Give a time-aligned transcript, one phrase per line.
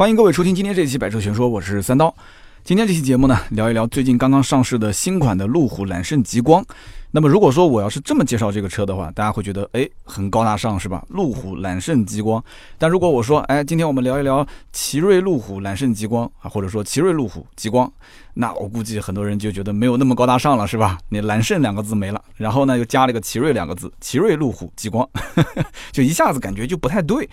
[0.00, 2.16] 欢迎各位收听今天这期《百车全说》，我是三刀。
[2.64, 6.64] 今天这期节目呢，聊一聊最近刚刚上市的新款的路虎揽胜极光。
[7.10, 11.04] 那么如果说我要是这么介绍这个车的话，大家会觉得哎很高大上是吧？
[11.10, 12.42] 路虎揽胜极光。
[12.78, 17.92] 但如果我说哎，今天我们聊一聊奇瑞路虎揽胜极光啊，或者说奇瑞路虎极光，
[18.32, 20.96] 那我估计很多人就觉得没有那么高大上了是吧？
[21.10, 25.06] 你揽胜两个字没了，然后呢又加了个奇瑞两个字，奇瑞路虎极光，
[25.92, 27.28] 就一下子感觉就不太对。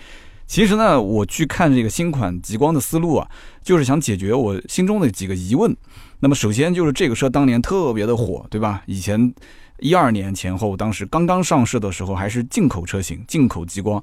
[0.48, 3.28] 其实呢，我去看这个新款极光的思路啊，
[3.62, 5.76] 就是想解决我心中的几个疑问。
[6.20, 8.82] 那么首先就是这个车当年特别的火，对吧？
[8.86, 9.32] 以前
[9.78, 14.02] 一二年前后，当时刚刚上市的时候还是进口车型，进口极光。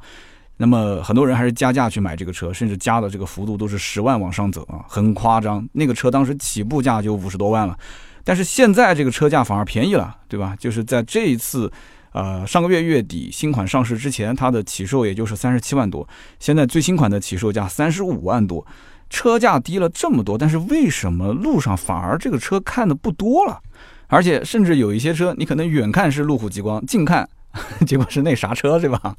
[0.57, 5.67] 那么很多人还是加价去买这个车，甚至加的这个幅度都是十万往上走啊，很夸张。
[5.73, 7.75] 那个车当时起步价就五十多万了，
[8.23, 10.55] 但是现在这个车价反而便宜了，对吧？
[10.59, 11.71] 就是在这一次。
[12.15, 16.07] 呃，上个月月底新款上市之前，它的起售也就是三十七万多，
[16.39, 18.65] 现在最新款的起售价三十五万多，
[19.09, 23.59] 车价低了这么多，但是为什么路上反而这个车看的不多了？
[24.07, 27.27] 而且甚至有一些车，你可能远看是路虎极光，近看
[27.85, 29.15] 结果是那啥车，对吧？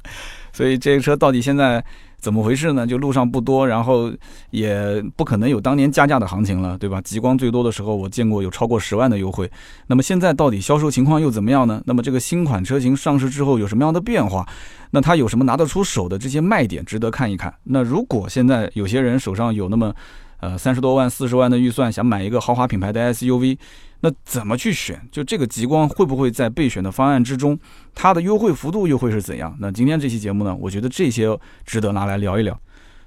[0.53, 1.83] 所以这个车到底现在？
[2.19, 2.85] 怎么回事呢？
[2.85, 4.11] 就路上不多，然后
[4.49, 6.99] 也不可能有当年加价的行情了，对吧？
[7.01, 9.49] 极光最多的时候，我见过有超过十万的优惠。
[9.85, 11.79] 那么现在到底销售情况又怎么样呢？
[11.85, 14.43] 那么这个新款车型上市之后有什么样的变化？
[14.89, 17.53] 那它有什么拿得出手的这些卖点值得看一看？
[17.65, 19.93] 那如果现在有些人手上有那么
[20.39, 23.57] 呃三十多万、四十万的预算，想买一个豪华品牌的 SUV。
[24.01, 25.01] 那怎么去选？
[25.11, 27.57] 就这个极光会不会在备选的方案之中？
[27.95, 29.55] 它的优惠幅度又会是怎样？
[29.59, 30.55] 那今天这期节目呢？
[30.55, 32.59] 我觉得这些值得拿来聊一聊。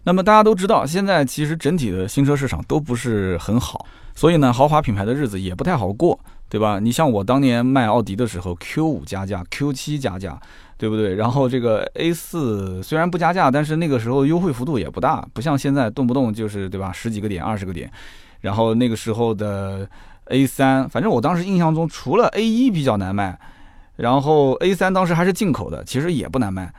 [0.02, 3.86] 那么大家都知道，现在其实整体的新车市场都不是很好，
[4.16, 6.80] 所以呢，豪华品牌的日子也不太好过，对吧？
[6.80, 10.40] 你像我当年卖奥迪的时候，Q 五加价，Q 七加价，
[10.80, 11.14] 对不对？
[11.14, 16.90] 然后这个 A 四虽然不加价，但是那个时候优惠幅度也不大，不像现在动不动就是对吧？
[16.90, 17.88] 十几个点、二十个点，
[18.40, 19.86] 然后那个时候的。
[20.26, 23.36] A 三，反正我当时印象中，除了 A 一比较难卖，
[23.96, 26.72] 然后 A 三当时还是进口的，其实也不难卖。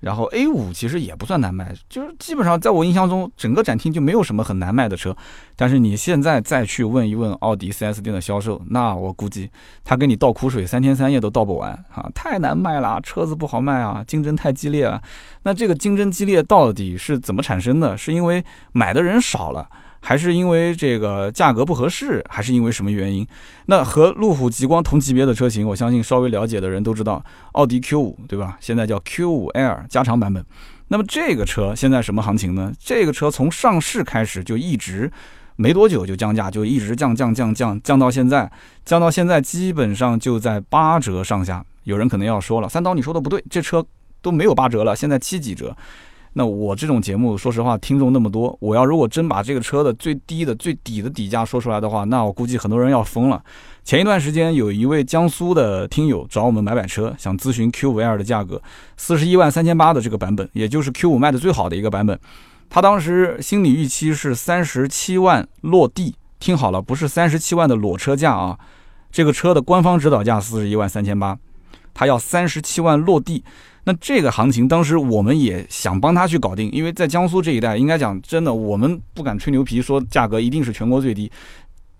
[0.00, 5.16] 然后 A 五其实也不算难卖，就是基本上在我印象中，整个展厅就没有什么很难卖的车。
[5.56, 9.50] 但是你现在再去问一问奥迪 4S 店的销售，那我估计
[9.84, 12.08] 他给你倒苦水，三天三夜都倒不完啊！
[12.14, 15.00] 太难卖了，车子不好卖啊，竞争太激烈啊。
[15.44, 17.96] 那这个竞争激烈到底是怎么产生的？
[17.96, 19.66] 是因为买的人少了？
[20.00, 23.26] 还是因为这个价格不合适，还是因为什么原因？
[23.66, 28.56] 那和路虎极光同级别的车型，我相信稍微了解的人都知道，奥迪 Q 五，对吧？
[28.60, 30.44] 现在叫 Q 五 L 加长版本。
[30.88, 32.72] 那么这个车现在什么行情呢？
[32.78, 35.10] 这个车从上市开始就一直
[35.56, 38.50] 没多久就降价，就一直降降降降降到现在，
[38.84, 41.64] 降到现在基本上就在八折上下。
[41.82, 43.84] 有人可能要说了，三刀你说的不对，这车
[44.22, 45.76] 都没有八折了，现在七几折。
[46.38, 53.42] 那我这种节目，说实话，听众那么多，我要如果真把这个车的最低的、最底的底价说出来的话，那我估计很多人要疯了。
[53.84, 58.60] 前一段时间，有一位江苏的听友找我们买买车，想咨询 Q5L 的价格，
[58.98, 62.20] 四十一万三千八的这个版本，也就是 Q5 卖的最好的一个版本。
[62.68, 68.58] 他当时心理预期是三十七万落地，听好了，不是三十七万的裸车价啊，
[69.10, 71.38] 这个车的官方指导价四十一万三千八，
[71.94, 73.42] 他要三十七万落地。
[73.88, 81.30] 那这个行情，当时我们也想帮他去搞定，因为在江苏这一带，应该讲真的，我们不敢吹牛皮说价格一定是全国最低，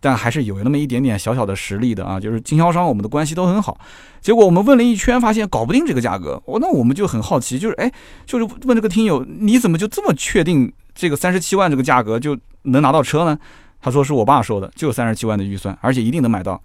[0.01, 3.79] 但还是有那么一点点小小的实力的啊，就是经销商我们的关系都很好。
[4.21, 7.89] 结果我们问了一圈，发现搞不定这个价格，我那我们就很好奇，就是哎，
[8.27, 13.39] 就是问这个听友，你怎么就这么确定这个三十七万这个价格就能拿到车呢？
[13.81, 16.61] 他说是我爸说的，就三十七万的预算，而且一定能买到。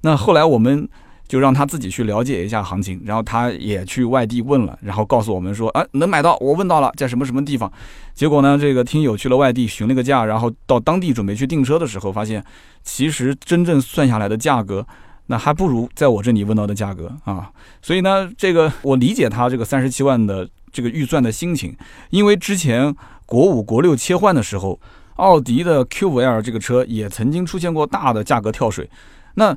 [0.00, 0.88] 那后来我们。
[1.26, 7.70] 就让他自己去了解一下行情，然后他也去外地问了，然后告诉我们说，啊，能买到，我问到了，在什么什么地方。
[8.12, 12.44] 结果呢，这个听友去了外地询了个价，然后到当地准备去订车的时候，发现
[12.82, 14.86] 其实真正算下来的价格，
[15.28, 17.50] 那还不如在我这里问到的价格啊。
[17.80, 21.74] 所以呢，这个我理解他这个三十七万的这个预算的心情，
[22.10, 24.78] 因为之前国五、国六切换的时候，
[25.16, 28.90] 奥迪的 Q5L 这个车也曾经出现过大的价格跳水，
[29.36, 29.56] 那。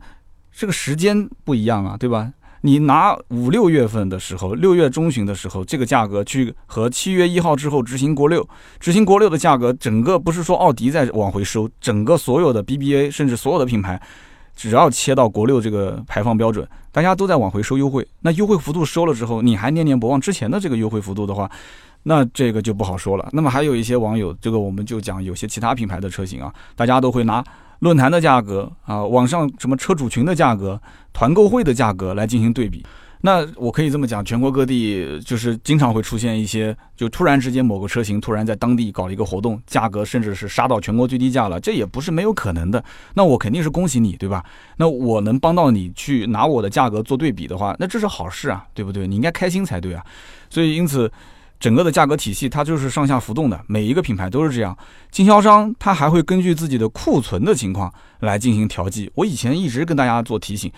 [0.58, 2.34] 这个时间不一样啊，对吧？
[2.62, 8.44] 你拿五六月份的时候，六月中旬的时候，这个价格去和七月一号之后执行国六，
[8.80, 14.02] 执行国六的价格，整个不是说奥迪在往回收，整个所有的 BBA 甚至所有的品牌，
[14.56, 18.06] 只要切到国六这个排放标准，大家都在往回收优惠。
[18.22, 21.48] 那优惠幅度收了之后，你还念念不忘之前的这个优惠幅度的话，
[22.02, 23.30] 那这个就不好说了。
[23.32, 27.44] 那么还有一些网友，这个我们就讲有些其他品牌的车型啊，大家都会拿。
[27.80, 30.82] 论坛的价格啊，网上什么车主群的价格、
[31.14, 32.86] 团购会的价格来进行对比。
[33.22, 42.82] 那我可以这么讲，全国各地就是经常会出现一些，就突然之间某个车型突然在当地搞了一个活动，价格甚至是杀到全国最低价了，这也不是没有可能的。
[43.16, 44.46] 那我肯定是恭喜你，对吧？
[44.78, 49.08] 那我能帮到你去拿我的价格做对比的话，那这是好事啊，对不对？
[49.08, 50.06] 你应该开心才对啊。
[50.48, 51.12] 所以因此，
[51.60, 54.78] 整个的价格体系它就是上下浮动的，每一个品牌都是这样。
[55.12, 59.12] 经销商他还会根据自己的库存的情况来进行调剂。
[59.16, 60.72] 我以前一直跟大家做提醒，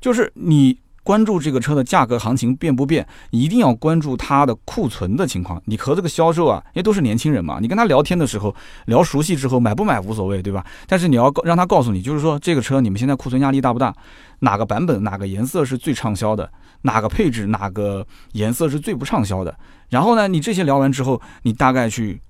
[0.00, 0.78] 就是你。
[1.06, 5.62] 关注这个车的价格行情变不变，一定要关注它的库存的情况。
[5.66, 8.52] 你和这个销售啊，因为都是年轻人嘛，你跟他聊天的时候
[8.86, 10.66] 聊熟悉之后，买不买无所谓，对吧？
[10.88, 13.94] 但是你要让他告诉你，就是说这个车你们现在库存压力大不大？
[14.40, 16.50] 哪个版本哪个颜色是最畅销的？
[16.82, 19.56] 哪个配置哪个颜色是最不畅销的？
[19.88, 22.20] 然后呢，你这些聊完之后，你大概去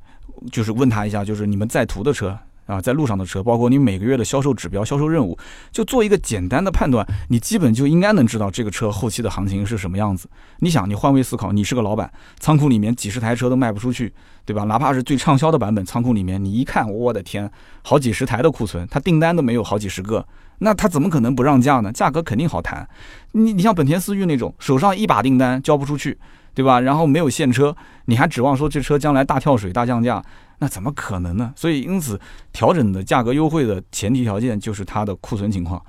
[0.52, 2.38] 就是问他一下，就是你们在途的车。
[2.67, 5.39] 啊，在路上的车，包括你每个月的销售指标、销售任务，
[5.73, 10.29] 就做一个简单的判断，你基本就应该能知道这个车后期的行情是什么样子。
[10.59, 14.13] 你想，你换位思考，你是个老板，仓库里面几十台车都卖不出去，
[14.45, 14.65] 对吧？
[14.65, 17.51] 哪怕是最畅销的版本，仓库里面你一看，我的天，
[17.83, 20.27] 好几十台的库存，他订单都没有好几十个，
[20.59, 21.93] 那他怎么可能不让价呢？
[21.93, 22.89] 价格肯定好谈。
[23.33, 26.19] 你你像本田思域那种，手上一把订单交不出去，
[26.53, 26.81] 对吧？
[26.81, 27.77] 然后没有现车，
[28.07, 30.21] 你还指望说这车将来大跳水、大降价？
[30.58, 31.53] 那怎么可能呢？
[31.55, 32.19] 所以因此
[32.53, 35.81] 调整的价格优惠的前提条件就是它的库存情况，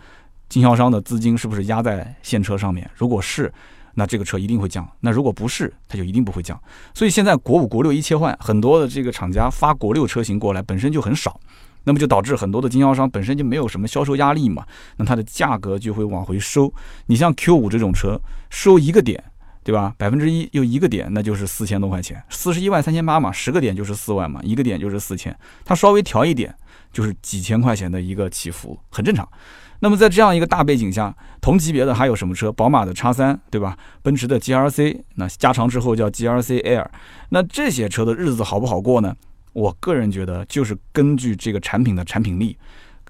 [0.50, 2.90] 经销商的资金是不是压在现车上面？
[2.96, 3.52] 如果是，
[3.96, 6.60] 那这个车一定会降；那如果不是，它就一定不会降。
[6.94, 11.40] 所以现在国五、国六一切换，很多的这个厂家发国六车型过来本身就很少，
[11.86, 14.66] 那么就导致很多的经销商本身就没有什么销售压力嘛，
[14.98, 16.72] 那它的价格就会往回收。
[17.06, 19.24] 你像 Q 五这种车，收一个点。
[19.68, 19.94] 对吧？
[19.98, 26.56] 百分之一又一个点，那就是四千多块钱，四十一万三千八嘛，十个点就是四万嘛，一个点就是四千，它稍微调一点
[26.94, 29.28] 就是几千块钱的一个起伏，很正常。
[29.82, 32.50] 那么在这样一个大背景下，同级别的还有什么车？
[32.50, 33.78] 宝马的叉三，对吧？
[34.02, 36.86] 奔驰的 GRC，那加长之后叫 GRC Air，
[37.28, 39.14] 那这些车的日子好不好过呢？
[39.52, 42.58] 我个人觉得就是根据这个产品的产品力，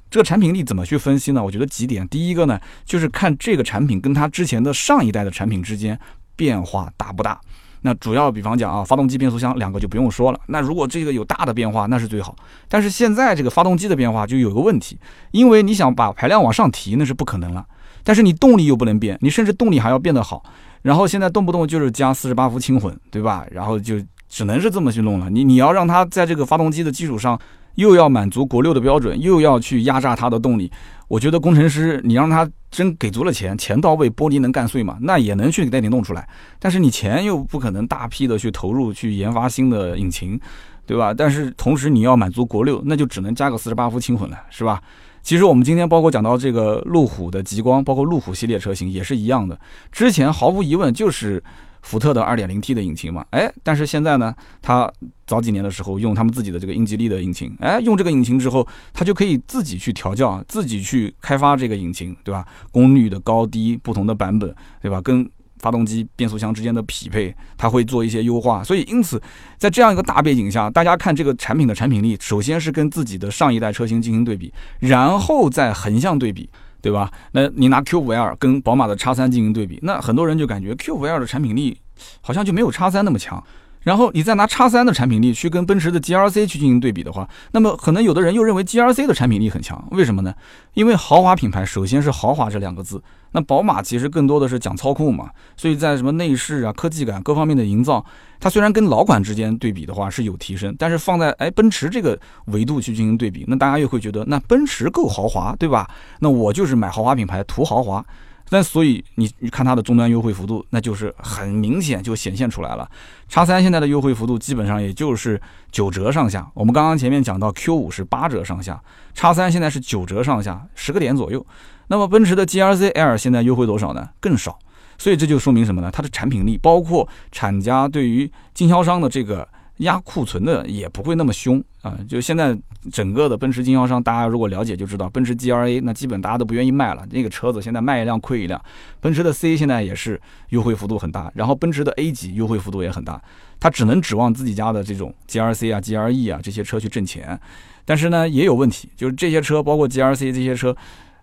[0.10, 1.44] 这个产品力怎么去分析呢？
[1.44, 6.00] 我觉得几点，第一个呢，就是看这个产品跟它之前的上一代的产品之间。
[6.38, 7.38] 变化大不大？
[7.82, 10.40] 那主要比方讲啊，发动机、变速箱两个就不用说了。
[10.48, 12.36] 那如果这个有大的变化，那是最好。
[12.70, 14.98] 但是现在这个发动机的变化就有个问题，
[15.32, 17.66] 因为你想把排量往上提，那是不可能了。
[18.04, 20.44] 但是你动力又不能变，你甚至动力还要变得好。
[20.82, 23.46] 然后现在动不动就是加四十八伏轻混，对吧？
[23.52, 23.96] 然后就
[24.30, 25.30] 只能是这么去弄了。
[25.30, 27.38] 你你要让它在这个发动机的基础上。
[27.76, 30.72] 又要满足国六的标准，又要去压榨它的动力，
[31.08, 34.98] 我觉得工程师你让他真给足了钱，钱到位，玻璃能干碎嘛？
[35.02, 36.28] 那也能去给你弄出来。
[36.60, 40.40] 但是你钱又不可能大批的去投入去研发新的引擎，
[40.86, 41.14] 对吧？
[41.14, 44.82] 但是同时你要满足国六，那就只能加个四十八伏轻混了，是吧？
[45.22, 49.60] 其实我们今天包括讲到这个路虎的极光，包括路虎系列车型也是一样的，
[49.92, 51.42] 之前毫无疑问就是。
[51.88, 54.92] 福特的 2.0T 的引擎嘛，哎，但是现在呢，它
[55.26, 62.46] 早几年的时候用他们自己的这个英吉利的引擎，哎，用这个引擎之后，它就可以自己去调教，自己去开发这个引擎，对吧？
[62.72, 65.00] 功率的高低不同的版本，对吧？
[65.02, 65.26] 跟
[65.60, 68.62] 发动机、变速箱之间的匹配，它会做一些优化。
[68.62, 69.22] 所以，因此
[69.58, 76.50] 在这样一个大背景下，大家看这个产品的产品力，首先是跟自己的上一代车型进行对比，然后再横向对比。
[76.82, 77.12] 对吧？
[77.32, 81.80] 那你拿 Q 五 L 跟宝马的 X 三进行对比，那很多人就感觉 Q 五 L 的产品力
[82.22, 83.44] 好像就没有 X 三那么强。
[83.88, 90.34] 然后你再拿叉三的产品力去跟奔驰的 GRC 去进行对比的话，那么可能有的人又认为 GRC 的产品力很强，为什么呢？
[90.74, 93.02] 因为豪华品牌首先是豪华这两个字，
[93.32, 98.04] 那宝马其实更多的是讲操控嘛，所以在什么内饰啊、科技感各方面的营造，
[98.42, 105.90] 它虽然跟老款之间对比的话是有提升，但是放在哎奔驰这个维度去进行对比，那大家又会觉得那奔驰够豪华，对吧？
[106.20, 108.06] 那我就是买豪华品牌图豪华。
[108.50, 112.90] 但所以你你看它的终端优惠幅度，那就是很明显就显现出来了。
[113.28, 115.40] 叉三现在的优惠幅度基本上也就是
[115.72, 116.50] 九折上下。
[116.54, 118.82] 我们刚刚前面讲到 Q 五是八折上下，
[119.14, 121.46] 叉三现在是九折上下，十个点左右。
[121.88, 124.10] 那么奔驰的 GRC L 现在优惠多少呢？
[124.20, 124.58] 更少。
[124.98, 125.90] 所以这就说明什么呢？
[125.92, 129.48] 它的产品力，包括厂家对于经销商的这个。
[129.78, 131.96] 压库存的也不会那么凶啊！
[132.10, 132.58] 就现在
[132.92, 138.60] 整个的奔驰经销商，大家如果了解就知道，奔驰 G R A 那基本大家都不愿意卖了，那个车子现在卖一辆亏一辆。
[139.00, 140.20] 奔驰的 C 现在也是
[140.50, 143.22] 优惠幅度很大，然后奔驰的 A 级优惠幅度也很大，
[143.60, 147.40] 它只能指望自己家的这种 G R C 啊、G R E 啊这些车去挣钱。
[147.86, 150.76] 但是呢，也有问题，就是这些车，包括 G R C 这些车、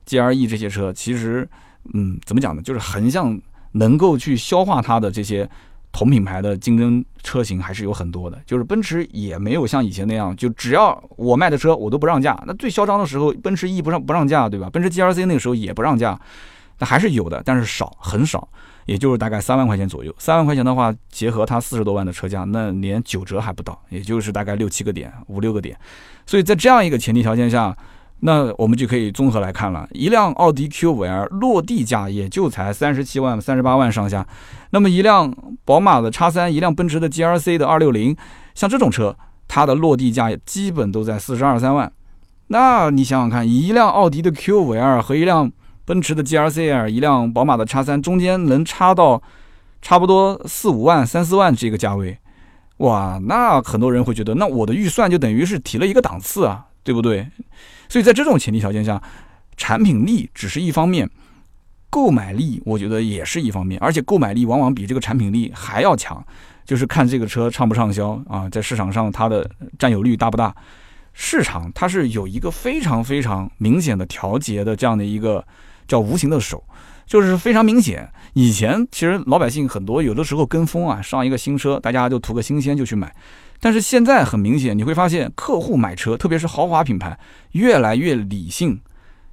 [0.07, 1.49] G R E 这些车，其实，
[1.93, 2.63] 嗯，怎么讲呢？
[2.63, 3.39] 就是横向
[3.73, 5.49] 能够去消化它的这些。
[5.95, 12.37] 同品牌的竞争车型还是有很多的，就是奔驰也没有像以前那样，就只要我卖的车我都不让价。
[12.47, 14.69] 那最嚣张的时候，奔驰 E 不让不让价，对吧？
[14.69, 16.21] 奔驰 GRC 那个时候也不让价。
[16.81, 18.49] 那还是有的，但是少，很少，
[18.87, 20.13] 也就是大概三万块钱左右。
[20.19, 25.79] 三万块钱的话，结合它四十多万的车价，那连九折还不到，也就是大概六七个点，五六个点。
[26.27, 27.77] 所以在这样一个前提条件下，
[28.21, 34.27] 那我们就可以综合来看了，一辆奥迪 Q5L 落地价也就才三十七万、三十八万上下，
[34.71, 38.17] 那么一辆宝马的 X3，一辆奔驰的 GLC 的二六零，
[38.55, 39.17] 像这种车，
[39.47, 41.93] 它的落地价基本都在四十二三万。
[42.47, 45.53] 那你想想看，一辆奥迪的 Q5L 和一辆
[45.85, 49.23] 奔驰的 GLC，一辆宝马的 X3，中间能差到
[49.83, 52.19] 差不多四五万、三四万这个价位，
[52.79, 57.27] 哇，那很多人会觉得，那我的预算就等于是提了一个档次啊，对不对？
[57.89, 59.03] 所以在这种前提条件下，
[59.57, 61.11] 产品力只是一方面，
[61.91, 66.25] 购买力我觉得也是一方面，而且购买力往往比这个产品力还要强，
[66.65, 69.49] 就是看这个车畅不畅销啊，在市场上它的
[69.79, 70.55] 占有率大不大。
[71.13, 75.47] 市场它是有一个非常非常明显的调节的这样的一个
[75.87, 76.65] 叫无形的手，
[77.07, 78.11] 就是非常明显。
[78.33, 83.15] 以前其实老百姓很多有的时候跟风啊，上一个新车大家就图个新鲜就去买。
[83.65, 87.19] 但是现在很明显，你会发现客户买车，特别是豪华品牌，
[87.53, 88.79] 越来越理性。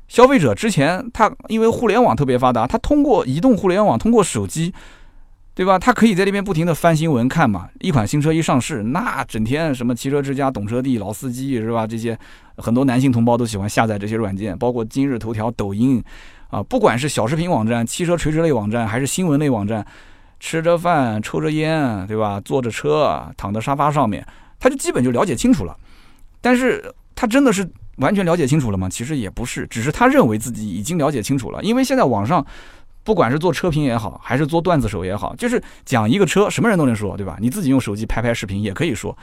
[0.08, 4.74] 消费者之前他因为互联网特别发达，他通过移动互联网，通过手机，
[5.54, 5.78] 对吧？
[5.78, 7.68] 他可以在那边不停的翻新闻看嘛。
[7.82, 11.86] 一款新车一上市，那整天什么汽车之家、懂车帝、老司机是吧？
[11.86, 12.18] 这些
[12.56, 16.02] 很多男性同胞都喜欢下载这些软件，包括今日头条、抖音
[16.50, 19.86] 啊，不管是小视频网站、汽车垂直类网站，还是新闻类网站。
[20.42, 22.42] 吃着饭，抽着烟，对吧？
[22.44, 24.26] 坐着车，躺在沙发上面，
[24.60, 25.78] 他就基本就了解清楚了。
[26.42, 26.84] 但是
[27.14, 27.66] 他真的是
[27.98, 28.90] 完全了解清楚了吗？
[28.90, 31.62] 其实也不是，只是他认为自己已经了解清楚了。
[31.64, 32.44] 因为现在网上，
[33.04, 37.38] 不管是做车评也好，还是做段子手也好，就是讲一个车，什么人都能说，对吧？
[37.40, 39.16] 你自己用手机拍拍视频也可以说。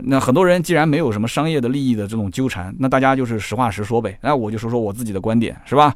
[0.00, 4.18] 那很多人既然没有什么商业的利益的这种纠缠，那大家就是实话实说呗。
[4.22, 5.94] 那我就说说我自己的观点，是吧？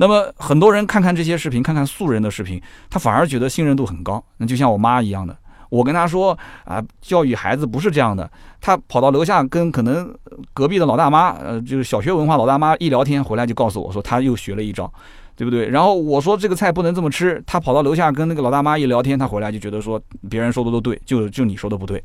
[0.00, 4.24] 那么很多人看看这些视频，看看素人的视频，他反而觉得信任度很高。
[4.36, 5.36] 那就像我妈一样的，
[5.70, 8.30] 我跟她说啊，教育孩子不是这样的。
[8.60, 10.14] 她跑到楼下跟可能
[10.54, 14.88] 隔壁的老大妈，呃，就是小学文化老大妈一聊天，回来就告诉我说，她又学了一招，
[15.34, 15.68] 对不对？
[15.68, 20.00] 然后我说这个菜不能这么吃，她跑到楼下跟那个老大妈一聊天，她回来就觉得说
[20.30, 22.00] 别人说的都对，就就你说的不对，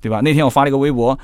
[0.00, 0.22] 对吧？
[0.22, 1.18] 那天我发了一个微博，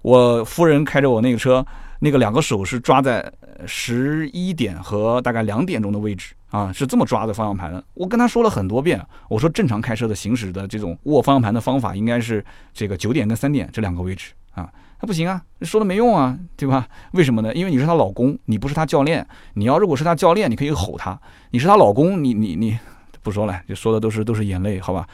[0.00, 1.62] 我夫人开着我那个车。
[1.98, 3.32] 那个两个手是抓在
[3.66, 7.82] 十一点和大概两点钟的位置啊，是这么抓的方向盘的。
[7.94, 14.70] 我跟他说了很多遍，我说正常开车的行驶的这种握方向盘的方法应该是这个九点跟三点这两个位置啊。
[14.98, 16.88] 他不行啊，说了没用啊，对吧？
[17.12, 17.54] 为什么呢？
[17.54, 19.26] 因为你是她老公，你不是她教练。
[19.52, 21.18] 你要如果是她教练，你可以吼她；
[21.50, 22.78] 你是她老公，你你你
[23.22, 25.06] 不说了，就说的都是都是眼泪，好吧？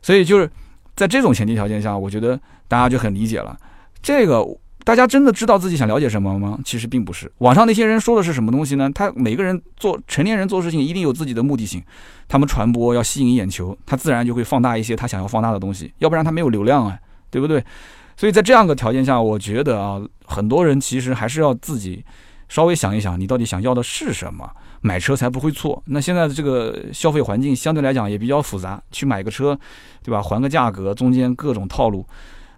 [0.00, 0.50] 所以就是
[0.94, 3.58] 在这种前提条件下，我觉得大家就很理解了
[4.02, 4.46] 这个。
[4.86, 6.56] 大家真的知道自己想了解什么吗？
[6.64, 7.28] 其实并不是。
[7.38, 8.88] 网上那些人说的是什么东西呢？
[8.94, 11.82] 他每个人做成年人做事情一定有自己的目的性，
[12.28, 16.96] 他们传播要吸引眼球，他自然就会放大一些他想要放大的东西，要不然他没有流量啊，
[17.30, 17.64] 对不对？
[18.16, 22.04] 所以在这样的条件下，我觉得啊，很多人其实还是要自己
[22.48, 24.48] 稍微想一想，你到底想要的是什么，
[24.82, 25.82] 买车才不会错。
[25.86, 29.58] 那现在的这个消费环境相对来讲也比较复杂，去买个车，
[30.04, 30.22] 对吧？
[30.22, 32.06] 还个价格，中间各种套路。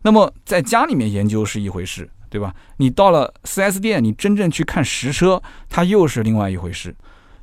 [0.02, 2.06] 那么在家里面研究是一回事。
[2.28, 2.54] 对吧？
[2.76, 6.94] 你到了 4S 店，你真正去看实车，它又是另外一回事。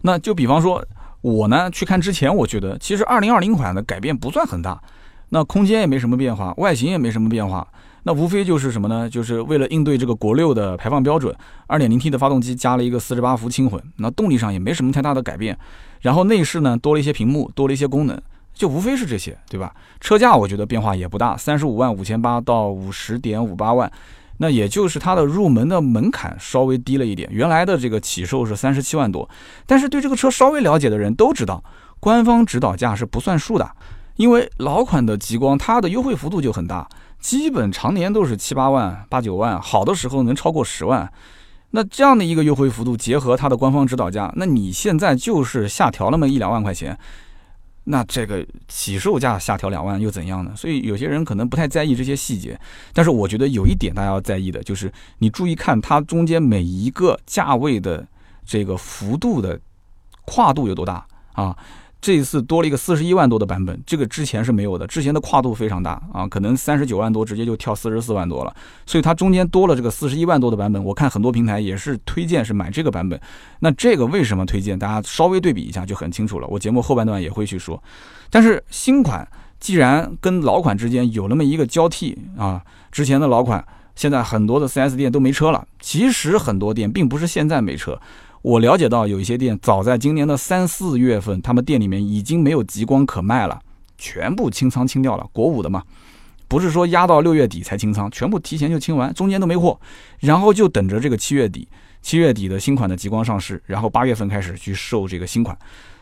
[0.02, 0.86] 那就比方说，
[1.22, 4.80] 我呢去看之前，我觉得其实2020款的改变不算很大，
[5.30, 7.68] 那空间也没什么变化，外形也没什么变化，
[8.04, 9.10] 那无非就是什么呢？
[9.10, 11.36] 就是为了应对这个国六的排放标准
[11.70, 15.58] ，2.0T 的发动机加了一个48伏轻混，那动力上也没什么太大的改变。
[16.02, 18.16] 然后内饰呢多了一些屏幕，多了一些功能，
[18.54, 19.74] 就无非是这些，对吧？
[20.00, 23.92] 车价我觉得变化也不大，三十五万五千八到五十点五八万。
[24.38, 29.30] 那也就是它的入门的门槛稍微低了一点，原来的这个起售是三十七万多，
[29.66, 31.64] 但是对这个车稍微了解的人都知道，
[32.00, 33.70] 官方指导价是不算数的，
[34.18, 36.88] 因为老款的极光它的优惠幅度就很大，
[37.20, 41.12] 基本常年都是七八万、八九万，好的时候能超过十万。
[41.72, 46.98] 那这样的一个优惠幅度，结合它的官方指导价，那你现在就是下调那么一两万块钱。
[47.86, 50.52] 那这个起售价下调两万又怎样呢？
[50.56, 52.60] 所以有些人可能不太在意这些细节，
[52.94, 58.06] 但是我觉得有一点大家要在意的就是，你注意看它中间每一个价位的
[58.46, 59.60] 这个幅度的
[60.26, 61.56] 跨度有多大啊。
[62.06, 64.86] 这一次多了一个四十一万多的版本，这个之前是没有的。
[64.86, 68.56] 之前的跨度非常大啊，可能三十九万多直接就跳四十四万多了。
[68.86, 73.20] 所以它中间多了这个四十一万多的版本，我看很多平台也是推荐是买这个版本。
[73.58, 74.78] 那这个为什么推荐？
[74.78, 76.48] 大家稍微对比一下就很清楚了。
[76.48, 77.84] 我节目后半段也会去说。
[78.30, 79.28] 但是新款
[79.60, 85.68] 既然跟老款之间有那么一个交替啊，之前的老款现在很多的 4S 店都没车了。
[85.80, 88.00] 其实很多店并不是现在没车。
[88.46, 93.60] 我了解到有一些店早在今年的三四月份，他们店里面已经没有极光可卖了，
[93.98, 95.28] 全部清仓清掉了。
[95.34, 95.82] 国五的嘛，
[96.48, 99.80] 不是说压到六月底才清仓，全部提前就清完，中间都没货，
[100.20, 101.68] 然后就等着这个七月底，
[102.04, 105.58] 七月底的新款的极光上市，然后八月份开始去售这个新款。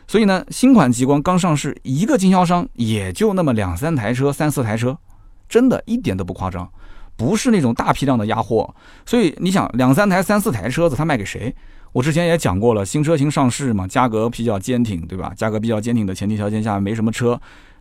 [0.06, 4.98] 所以呢，新款极光刚上市，一个经销商也就那么两三台车、三四台车，
[5.48, 6.70] 真的一点都不夸张，
[7.16, 8.74] 不是那种大批量的压货。
[9.06, 11.56] 所以你想，两三台、三四台车子，他卖给谁？
[11.94, 15.32] 我之前也讲过了，新车型上市嘛，价格比较坚挺，对吧？
[15.36, 17.40] 价格比较坚挺的前提条件下，没什么车，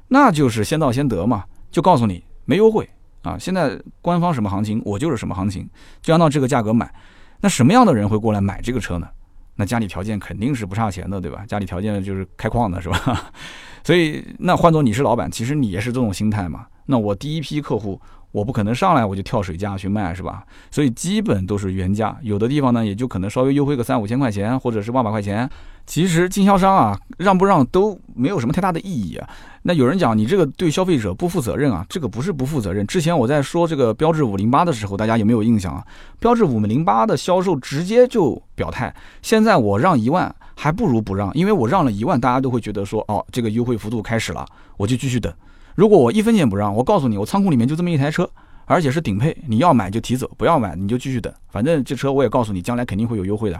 [0.10, 2.88] 那就是先到先得嘛，就告诉你没优惠
[3.24, 3.40] 啊。
[3.40, 5.68] 现在官方什么行情，我就是什么行情，
[6.04, 6.94] 就按照这个价格买。
[7.42, 9.08] 那什么样的人会过来买这个车呢？
[9.56, 11.44] 那家里条件肯定是不差钱的，对吧？
[11.48, 13.32] 家里条件就是开矿的，是吧？
[13.84, 16.68] 所以那换做你是老板，其实你也是这种心态嘛。
[16.86, 18.00] 那我第一批客户，
[18.34, 20.44] 我不可能上来我就跳水价去卖，是吧？
[20.70, 25.50] 所以基本都是原价，有的地方呢也就可能稍微优惠个三五千块钱，或者是万把块钱。
[25.86, 29.30] 其实经销商啊，让不让都没有什么太大的意义啊。
[29.64, 32.88] 那有人讲你这个对消费者不负责任啊，这个不是不负责任。
[32.88, 35.86] 之前我在说这个标致五零八的时候，大家有没有印象啊？
[36.20, 44.46] 标致五零八的销售直接就表态，现在我让一万还不如不让，因为我让了一万，大家都会觉得说哦，这个优惠幅度开始了，
[44.78, 45.32] 我就继续等。
[45.76, 48.30] 如果我一分钱不让，我告诉你，我仓库里面就这么一台车，
[48.66, 53.60] 而且是顶配，你要买就提走，不要买你就继续等，反正这车我也告诉你，将来肯定会有优惠的。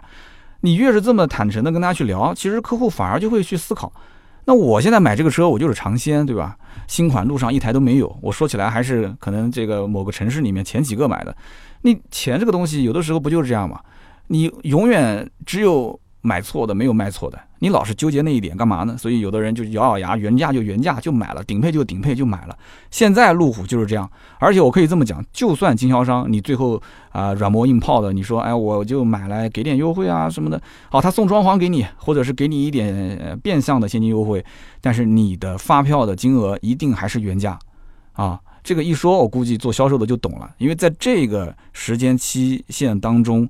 [0.62, 3.92] 你越是这么坦诚的跟大家去聊，其实客户反而就会去思考。
[4.46, 6.56] 那我现在买这个车，我就是尝鲜，对吧？
[6.88, 8.16] 新款路上一台都没有。
[8.22, 11.36] 我说起来还是可能这个某个城市里面前几个买的。
[11.82, 13.80] 那钱这个东西，有的时候不就是这样吗？
[14.28, 16.00] 你永远只有。
[16.26, 18.96] 买错的没有卖错的，你老是纠结那一点干嘛呢？
[18.98, 22.58] 所以有的人就咬咬牙，原价就原价就买了，顶配就顶配就买了。
[22.90, 34.46] 现在路虎就是这样，而且我可以这么讲，就算经销商你最后啊软磨硬泡的，你说哎我就买来给点优惠啊什么的，好他送装潢给你，或者是给你一点变相的现金优惠，
[34.80, 37.60] 但是你的发票的金额一定还是原价
[38.14, 38.40] 啊。
[38.64, 43.46] 这个一说，我估计做销售的就懂了，因为在这个时间期限当中。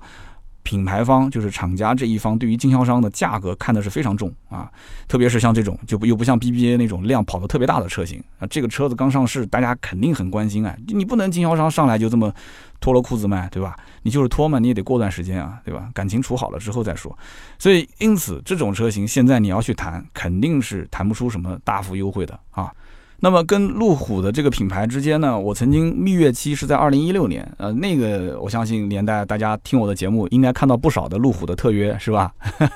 [0.64, 4.72] 品牌方就是厂家这一方，对于经销商的价格看的是非常重啊，
[5.08, 10.76] 特别是像这种就不又不像 BBA 那种量跑得特别大的车型啊，这个车子刚上市，大家肯定很关心啊。
[10.88, 12.34] 你不能经销商上来就这么
[12.80, 13.76] 脱了裤子卖，对吧？
[14.04, 15.90] 你就是脱嘛，你也得过段时间啊，对吧？
[15.94, 17.18] 感情处好了之后再说。
[17.60, 22.74] 所以因此，这种车型现在你要去谈，肯定是谈不出什么大幅优惠的啊。
[23.24, 32.34] 那么跟路虎的这个品牌之间呢，我曾经蜜月期是在二零一六年，呃，那个我相信年代大家听我的节目应该看到不少的路虎的特约，是吧？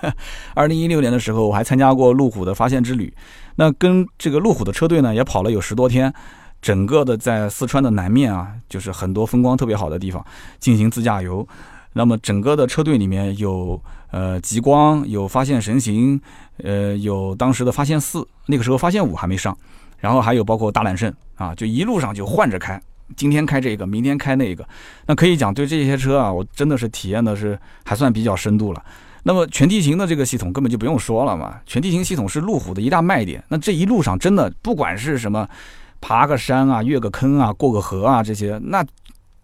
[0.56, 3.14] 二零一六年的时候，我还参加过路虎的发现之旅，
[3.58, 6.14] 那跟这个路虎的车队呢也跑了有十多天，
[6.62, 10.26] 整个的在四川的南面啊，就是很多风光特别好的地方
[10.60, 11.46] 进行自驾游。
[11.92, 13.82] 那么整个的车队里面有
[14.12, 16.22] 呃极光，有发现神行，
[16.64, 19.58] 呃有当时的发现四，那个时候发现五还没上。
[20.00, 22.82] 然后还有包括大揽胜啊，就一路上就换着开，
[23.16, 24.68] 今天开这个，明天开那个，
[25.06, 28.84] 那可以讲对这些车啊，我真的是体验的是还算比较深度了。
[29.24, 33.44] 那么全地形的这个系统根本就不用说了嘛，全地形系统是路虎的一大卖点。
[33.50, 35.48] 那这一路上真的不管是什么，
[36.00, 38.86] 爬个山啊，越个坑啊，过个河啊这些，那。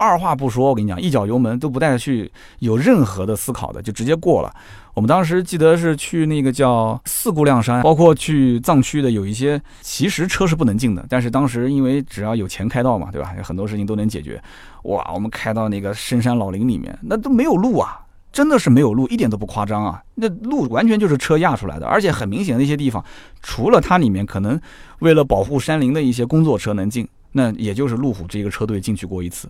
[0.03, 4.53] 二话不说，我跟你讲，一脚油门都不带去有任何的思考的，就直接过了。
[4.93, 13.33] 我们当时记得是去那个叫四姑娘山，包括去藏区的有一些，其实车是不能进的，但是当时因为只要有钱开道嘛，对吧？
[13.37, 14.39] 有很多事情都能解决。
[14.83, 20.03] 哇，我们开到那个深山老林里面，那都没有路啊，真的是没有路，一点都不夸张啊。
[20.15, 23.03] 那路完全就是车压出来的，而且很明显的一些地方，
[23.41, 24.59] 除了它里面可能
[24.99, 29.49] 为了保护山林的一些工作车能进，那也就是路虎这个车队进去过一次。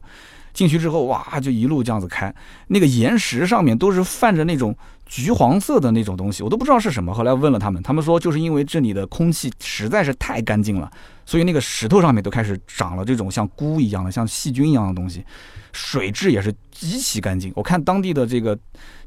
[0.53, 2.33] 进去之后，哇，就一路这样子开，
[2.67, 7.13] 那个岩石上面都是泛着那种橘黄色的那种东西，我都不知道是什么。
[7.13, 10.91] 后来问了他们，他们说就是因为这里的空气实在是太干净了，
[11.25, 15.25] 所以那个石头上面都开始长了这种像菇一样的、像细菌一样的东西，
[15.71, 17.51] 水质也是极其干净。
[17.55, 18.57] 我看当地的这个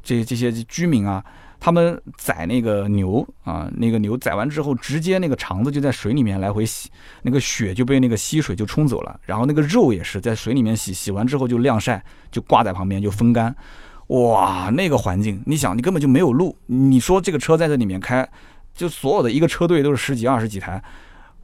[0.03, 1.23] 这这些居民啊。
[1.59, 6.89] 他们宰那个牛啊，那个牛宰完之后，直接那个肠子就在水里面来回洗，
[7.23, 9.19] 那个血就被那个溪水就冲走了。
[9.23, 13.55] 然后那个肉也是在水里面洗，洗完之后就晾晒，就挂在旁边就风干。
[14.07, 18.25] 哇，那个环境，你想你根本就没有路，你说这个车在这里面开，
[18.73, 20.81] 就所有的一个车队都是十几二十几台，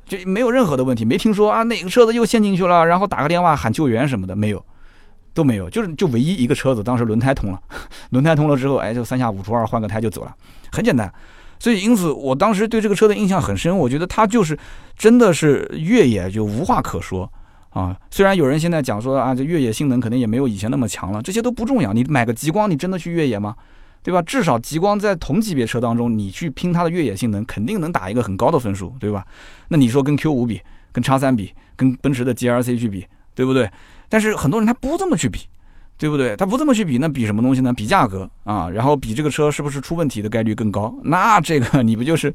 [0.06, 4.63] 就没有任何的问题，没听说啊哪个车子又陷进去了，然后打个电话喊救援什么的没有。
[5.34, 7.60] 都没有，就是就唯一一个车子，当时轮胎通了，
[8.12, 10.36] 轮胎通了之后，哎，就三下五除二换个胎就走了，
[10.72, 11.12] 很简单。
[11.60, 14.58] 所以因此，我当时对这个车的印象很深，我觉得它就是
[14.98, 17.32] 真的是越野就无话可说
[17.69, 17.98] 啊。
[18.12, 21.93] 虽然有人现在讲说啊，这越野性能可能也没有以前那么强了，这些都不重要。
[21.93, 23.56] 你买个极光，你真的去越野吗？
[24.04, 24.22] 对吧？
[24.24, 29.26] 至少极光在同级别车当中，你去拼它的越野性能，肯定能打一个很高的分数，对吧？
[29.69, 30.60] 那你说跟 Q 五比，
[30.91, 33.69] 跟叉三比，跟奔驰的 GLC 去比，对不对？
[34.13, 35.39] 但是很多人他不这么去比，
[35.97, 36.36] 对不对？
[36.36, 37.73] 他不这么去比，那比什么东西呢？
[37.73, 40.93] 比价格啊，然后比这个车是不是出问题的概率更高？
[41.04, 42.32] 那这个你不就是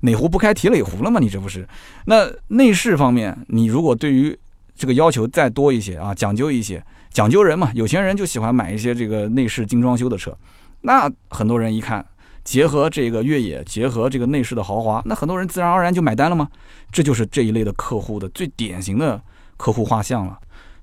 [0.00, 1.20] 哪壶不开提哪壶了吗？
[1.20, 1.68] 你这不是？
[2.06, 4.34] 那内饰方面，你如果对于
[4.74, 10.34] 这个要求再多一些啊，讲究一些，讲究人嘛，有钱人就喜欢买一些这个内饰精装修的车。
[10.80, 12.02] 那很多人一看，
[12.42, 16.48] 结合这个越野，结合这个内饰的豪华，那很多人自然而然就买单了吗？
[16.90, 19.20] 这就是这一类的客户的最典型的
[19.58, 20.38] 客户画像了。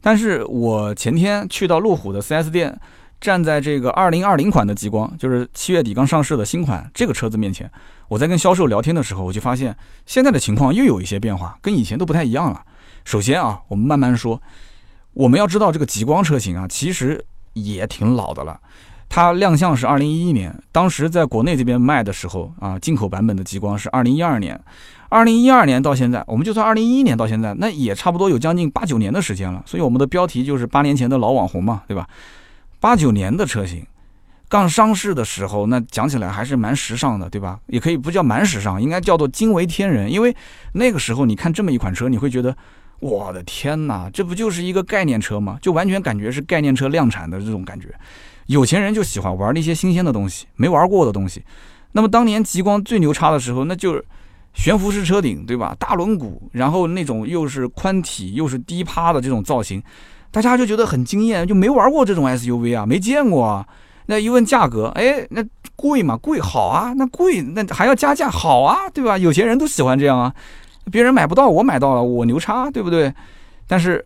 [0.05, 2.79] 但是我前天去到路虎的 4S 店，
[3.19, 7.67] 站在这个2020款的极光，就是七月底刚上市的新款这个车子面前，
[8.07, 12.61] 我在跟销售聊天的时候，我就发现现在的情况又有一些变化，跟以前都不太一样了。
[13.03, 14.39] 首先啊，我们慢慢说。
[15.13, 18.59] 我们要知道这个极光车型啊，其实也挺老的了。
[19.09, 24.61] 它亮相是二零一一年，当时在国内这边卖的时候啊，进口版本的极光是二零一二年。
[25.15, 29.63] 二零一二年到现在，我们就算二零一一年到现在，那也差不多有将近八九年的时间了。
[29.65, 32.05] 所以我们的标题就是八年前的老网红嘛，对吧？
[32.81, 33.85] 八九年的车型，
[34.49, 37.57] 刚上市的时候，那讲起来还是蛮时尚的，对吧？
[37.67, 40.11] 也可以不叫蛮时尚，应该叫做惊为天人。
[40.11, 40.35] 因为
[40.73, 42.55] 那个时候你看这么一款车，你会觉得。
[43.01, 45.59] 我的天哪，这不就是一个概念车吗？
[45.61, 47.93] 就完全感觉是概念车量产的这种感觉。
[48.47, 51.43] 有钱人就喜欢玩那些新鲜的东西，没玩过的东西。
[51.91, 54.03] 那么当年极光最牛叉的时候，那就是
[54.55, 55.75] 悬浮式车顶，对吧？
[55.77, 59.83] 大轮毂，然后那种又是宽体又是低趴的这种造型，
[60.31, 63.67] 大家就觉得很惊艳，就没玩过这种 SUV 啊，没见过啊。
[64.07, 65.43] 那一问价格，哎，那
[65.75, 66.15] 贵嘛？
[66.17, 69.17] 贵好啊，那贵那还要加价好啊，对吧？
[69.17, 70.33] 有钱人都喜欢这样啊。
[70.91, 73.13] 别人买不到，我买到了，我牛叉，对不对？
[73.67, 74.05] 但是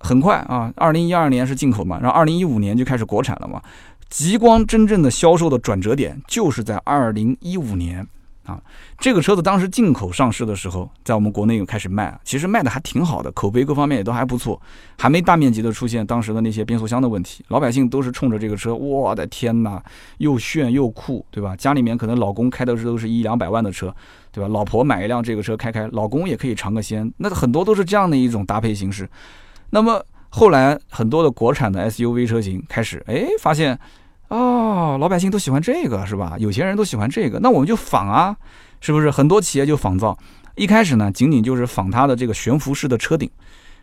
[0.00, 3.60] 很快啊，二零一二年是进口嘛，然后二零一五年就开始国产了嘛。
[4.08, 8.06] 极光真正的销售的转折点就是在二零一五年。
[8.44, 8.60] 啊，
[8.98, 14.60] 这个车子当时进口上市的时候，在我们国内又开始卖，其实卖的还挺好的，口碑各方面也都还不错，
[14.98, 17.42] 还没大面积的出现当时的那些变速箱的问题。
[17.48, 19.82] 老百姓都是冲着这个车，我的天哪，
[20.18, 21.56] 又炫又酷，对吧？
[21.56, 23.94] 家里面可能老公开的是都是一两百万的车，
[24.30, 24.48] 对吧？
[24.48, 29.08] 老婆买一辆这个车开开，老公也可以尝个鲜，那很多都是这样的一种搭配形式。
[29.70, 33.78] 那么后来很多的国产的 SUV 车型开始，哎，发现。
[34.34, 36.34] 哦，老百姓都喜欢这个是吧？
[36.40, 38.36] 有钱人都喜欢这个，那我们就仿啊，
[38.80, 39.08] 是不是？
[39.08, 40.18] 很多企业就仿造。
[40.56, 43.30] 一开始呢，仅仅就是仿它的这个悬浮式的车顶。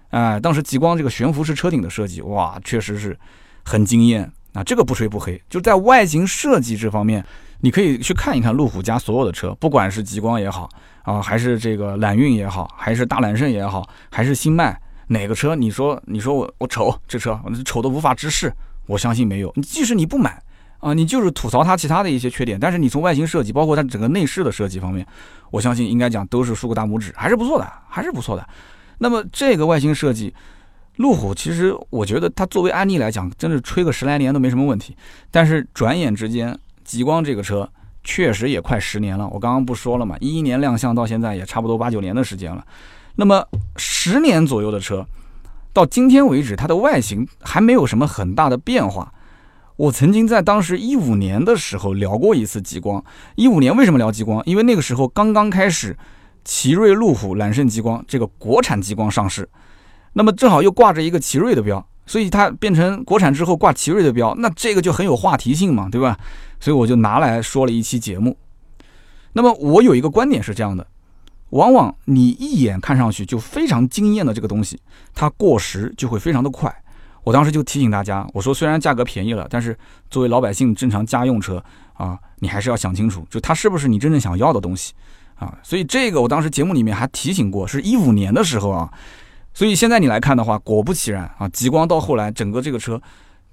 [0.09, 3.17] 哎，当时极光这个悬浮式车顶的设计，哇，确实是
[3.63, 4.61] 很惊艳啊！
[4.61, 7.23] 这个不吹不黑，就在外形设计这方面，
[7.61, 10.67] 你可以去看一看路虎家所有的车，不管是极光也好
[11.03, 18.51] 啊，还是这个揽运也好，还是大揽胜也好，还是新迈哪个车，你说你说我我丑这车，丑的无法直视。
[18.87, 20.41] 我相信没有，你即使你不买
[20.79, 25.05] 啊，你就是吐槽它其他的一些缺点，但是你从外形设计，包括它整个内饰的设计方面，
[25.51, 28.47] 我相信应该讲都是竖个大拇指，还是不错的，还是不错的。
[28.97, 30.33] 那么这个外形设计，
[30.97, 34.95] 路虎其实我觉得它作为案例来讲，真的吹个十来年都没什么问题。
[35.29, 37.69] 但是转眼之间，极光这个车
[38.03, 42.65] 确实也快十年了，我刚刚不说了嘛，一一年亮相到现在也差不多八九年的时间了。
[43.15, 45.05] 那么十年左右的车。
[45.73, 49.13] 到今天为止，它的外形还没有什么很大的变化。
[49.77, 53.03] 我曾经在当时一五年的时候聊过一次极光。
[53.35, 54.43] 一五年为什么聊极光？
[54.45, 55.97] 因为那个时候刚刚开始，
[56.43, 59.49] 奇瑞、路虎、揽胜极光这个国产极光上市，
[60.13, 66.17] 那么正好又挂着一个奇瑞的标，所以它变成国产之后挂奇瑞的标，那这个就很有话题性嘛，对吧？
[66.59, 68.37] 所以我就拿来说了一期节目。
[69.33, 70.85] 那么我有一个观点是这样的。
[71.51, 74.79] 往往你一眼看上去就非常惊艳的这个东西，
[75.13, 76.73] 它过时就会非常的快。
[77.23, 79.77] 我当时就提醒大家，我说虽然价格便宜了，但是
[80.09, 84.93] 作为老百姓正常家用车啊，你还是要想清楚，就它是不是你真正想要的东西
[85.35, 85.55] 啊。
[85.61, 88.91] 所以这个我当时节目里面还提醒过，是一五年的时候啊。
[89.53, 92.99] 所以现在你来看的话，果不其然啊，极光到后来整个这个车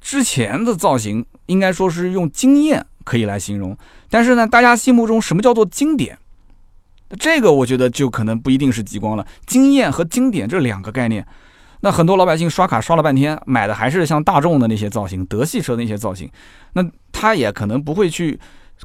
[0.00, 3.76] 之前的造型应该说是用惊艳可以来形容，
[4.08, 6.16] 但是呢，大家心目中什么叫做经典？
[7.18, 11.26] 这个我觉得就可能不一定是极光了，惊艳和经典这两个概念，
[11.80, 16.30] 那很多老百姓刷卡刷了半天，买的还是像大众的那些造型、德系车的那些造型，
[16.74, 18.38] 那他也可能不会去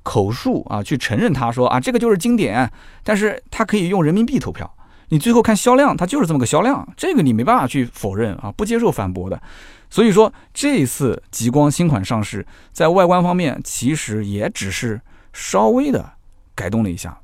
[0.04, 2.72] 口述啊，去承认他说啊这个就是经典，
[3.04, 4.74] 但是他可以用人民币投票，
[5.10, 9.42] 你最后看销量，它就是这么个销量，这个你没办法去否认啊，不接受反驳的。
[9.90, 15.00] 所以说这次极光新款上市，在外观方面其实也只是
[15.34, 16.14] 稍微的
[16.56, 17.16] 改动了一下。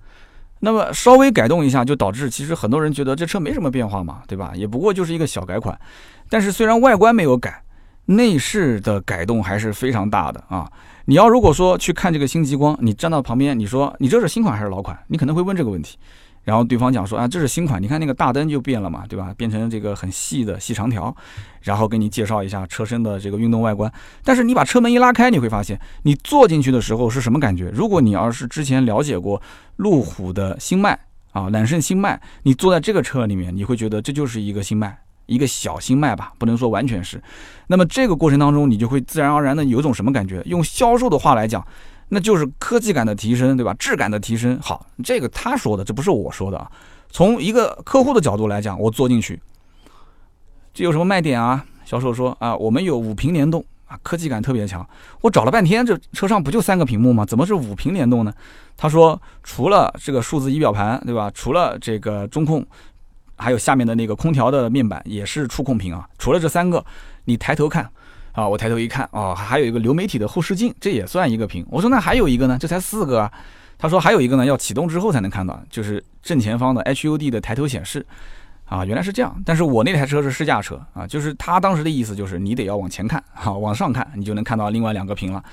[0.59, 4.51] 那么稍微改动一下，就导致其实很多人觉得这车没什么变化嘛，对吧？
[4.55, 5.79] 也不过就是一个小改款。
[6.29, 7.63] 但是虽然外观没有改，
[8.05, 10.71] 内饰的改动还是非常大的啊！
[11.05, 14.97] 你要如果说去看这个新极光，你站到旁边，你说你这是新款还是老款？
[15.07, 15.97] 你可能会问这个问题。
[16.43, 19.31] 然后对方讲说啊，这是新款，你看那个大灯就变了嘛，对吧？
[19.37, 21.15] 变成这个很细的细长条，
[21.61, 23.91] 然后给你介绍一下车身的这个运动外观。
[24.23, 27.69] 但是你把车门一拉开，你会发现你坐进去的时候是什么感觉？
[27.71, 29.39] 如果你要是之前了解过
[29.75, 30.97] 路虎的新迈
[31.33, 34.97] 啊，揽胜新迈，你坐在这个车里面，你会觉得这就是一个新迈，
[35.27, 37.21] 一个小新迈吧，不能说完全是。
[37.67, 40.41] 那么这个过程当中，你就会自然而然的有种什么感觉？
[40.47, 41.63] 用销售的话来讲。
[42.09, 43.73] 那就是科技感的提升，对吧？
[43.75, 44.59] 质感的提升。
[44.59, 46.69] 好，这个他说的，这不是我说的啊。
[47.11, 49.39] 从一个客户的角度来讲，我坐进去，
[50.73, 51.63] 这有什么卖点啊？
[51.85, 54.87] 销售说啊，我们有五屏联动啊，科技感特别强。
[55.21, 57.25] 我找了半天，这车上不就三个屏幕吗？
[57.25, 58.33] 怎么是五屏联动呢？
[58.77, 61.31] 他说，除了这个数字仪表盘，对吧？
[61.33, 62.65] 除了这个中控，
[63.37, 66.07] 还有下面的那个空调的面板也是触控屏啊。
[66.17, 66.83] 除了这三个，
[67.25, 67.89] 你抬头看。
[68.31, 71.65] 啊，我抬头一看，哦，还有一个流媒体的后视镜，这也算一个屏。
[71.69, 73.31] 我说那还有一个呢，这才四个啊。
[73.77, 78.05] 他说还有一个呢，要启动之后才能看到，就是正前方的 HUD 的抬头显示。
[78.65, 79.41] 啊，原来是这样。
[79.43, 85.43] 但是我那台车是试驾车啊，就是他当时的意思就是你得要往前看，哈，往上看，你就能看到另外两个屏了。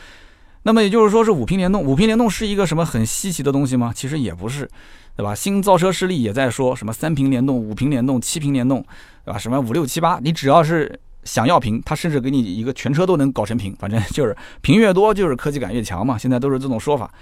[0.65, 3.93] 那么也就是说是五屏联动，五屏联动是一个什么很稀奇的东西吗？
[3.95, 4.69] 其实也不是，
[5.17, 5.35] 对吧？
[5.35, 8.85] 新造车势力也在说什么三屏联动、五屏联动、七屏联动，
[9.25, 9.39] 对吧？
[9.39, 11.01] 什么五六七八，你只要是。
[11.27, 16.17] 想要屏，他甚至给你一个全车都能搞成屏，反正 就是屏越多就是科技感越强嘛。
[16.17, 17.13] 现在都是这种说法。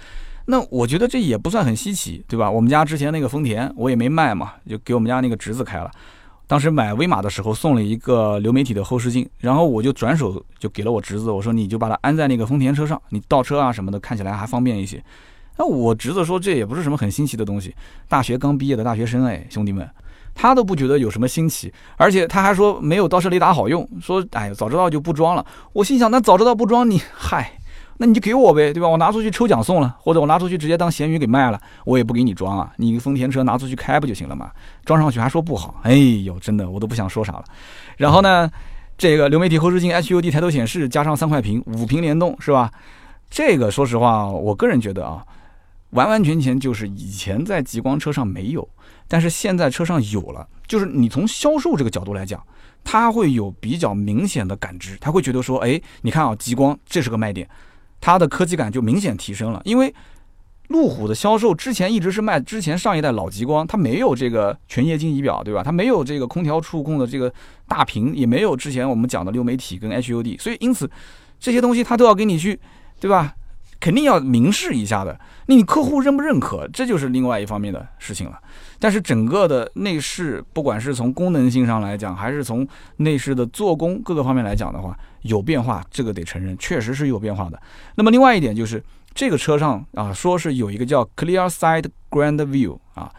[0.45, 2.49] 那我觉得这也不算很稀奇，对吧？
[2.49, 5.91] 我们家之前那个丰田我也没卖嘛，就给我们家那个侄子开了。
[6.47, 15.03] 当时买威马的时候送了一个流媒体的后视镜，然后我就转手就给了我侄子，我说你就把它安在那个丰田车上，你倒车啊什么的看起来还方便一些。
[15.57, 17.73] 那我侄子说这也不是什么很新奇的东西，
[18.07, 19.89] 大学刚毕业的大学生哎，兄弟们。
[20.35, 25.43] 他都不觉得有什么新奇，而且他还说没有倒车雷达好用，说哎早知道就不装了。
[25.71, 27.57] 我心想，那早知道不装你嗨，
[27.97, 28.87] 那你就给我呗，对吧？
[28.87, 32.69] 我拿出去抽奖送了，或者我拿出去直接当咸鱼给卖了，我也不给你装啊。
[32.75, 34.51] 你一个丰田车拿出去开不就行了吗？
[34.83, 37.45] 装上去还说不好，哎呦，真的我都不想说啥了。
[37.95, 38.51] 然后呢，
[38.97, 42.69] 这个流媒体后视镜、HUD 抬头显示加上三块屏，五屏联动是吧？
[43.29, 45.23] 这个说实话，我个人觉得啊，
[45.91, 48.67] 完完全全就是以前在极光车上没有。
[49.07, 52.41] 但是现在车上有了，就是你从销售这个角度来讲，
[52.83, 57.47] 他会有比较明显的感知，他会觉得说，哎，你看啊，极光这是个卖点，
[58.01, 59.61] 它的科技感就明显提升了。
[59.63, 59.93] 因为
[60.69, 65.61] 路虎的销售之前一直是卖之前上一代老极光，它没有这个全液晶仪表，对吧？
[65.63, 67.31] 它没有这个空调触控的这个
[67.67, 70.89] 大屏，也没有之前我们讲的流媒体跟 HUD，所以因此
[71.39, 72.59] 这些东西它都要给你去，
[72.99, 73.35] 对吧？
[73.79, 78.39] 肯定要明示一下的，那你客户认不认可，这就是另外一方面的事情了。
[78.79, 87.61] 但是整个的内饰，不管是从功能性上来讲，还是从内饰的做工各个方面来讲的话，有变化，这个得承认，确实是有变化的。
[87.95, 88.83] 那么另外一点就是，
[89.13, 93.11] 这个车上啊，说是有一个叫 Clear Side Grand View 啊，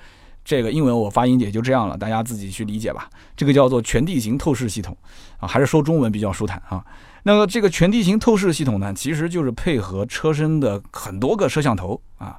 [0.45, 3.09] 这个英文我发音也就这样了，大家自己去理解吧。
[3.35, 4.97] 这个叫做全地形透视系统
[5.39, 6.85] 啊，还是说中文比较舒坦啊。
[7.23, 12.39] 那么这个全地形透视系统呢，其实就是配合车身的很多个摄像头啊。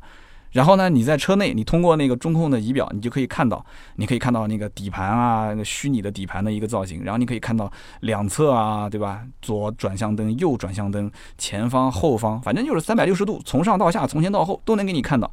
[0.52, 3.64] 然后呢，你在车内，你通过那个中控的仪表，你就可以看到，
[3.98, 7.04] 你可以看到那个底盘啊，那个虚拟的底盘的一个造型。
[7.04, 9.24] 然后你可以看到两侧啊，对吧？
[9.42, 15.32] 左转向灯、右转向灯、前方、后方，反正就是三百六十度，从上到下，从前到后都能给你看到。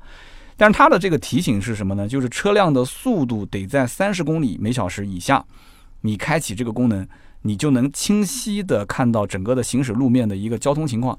[0.56, 2.06] 但是它的这个提醒是什么呢？
[2.06, 5.44] 就是车辆的速度得在三十公里每小时以下，
[6.02, 7.06] 你开启这个功能，
[7.42, 11.18] 你就能清晰的看到整个的行驶路面的一个交通情况。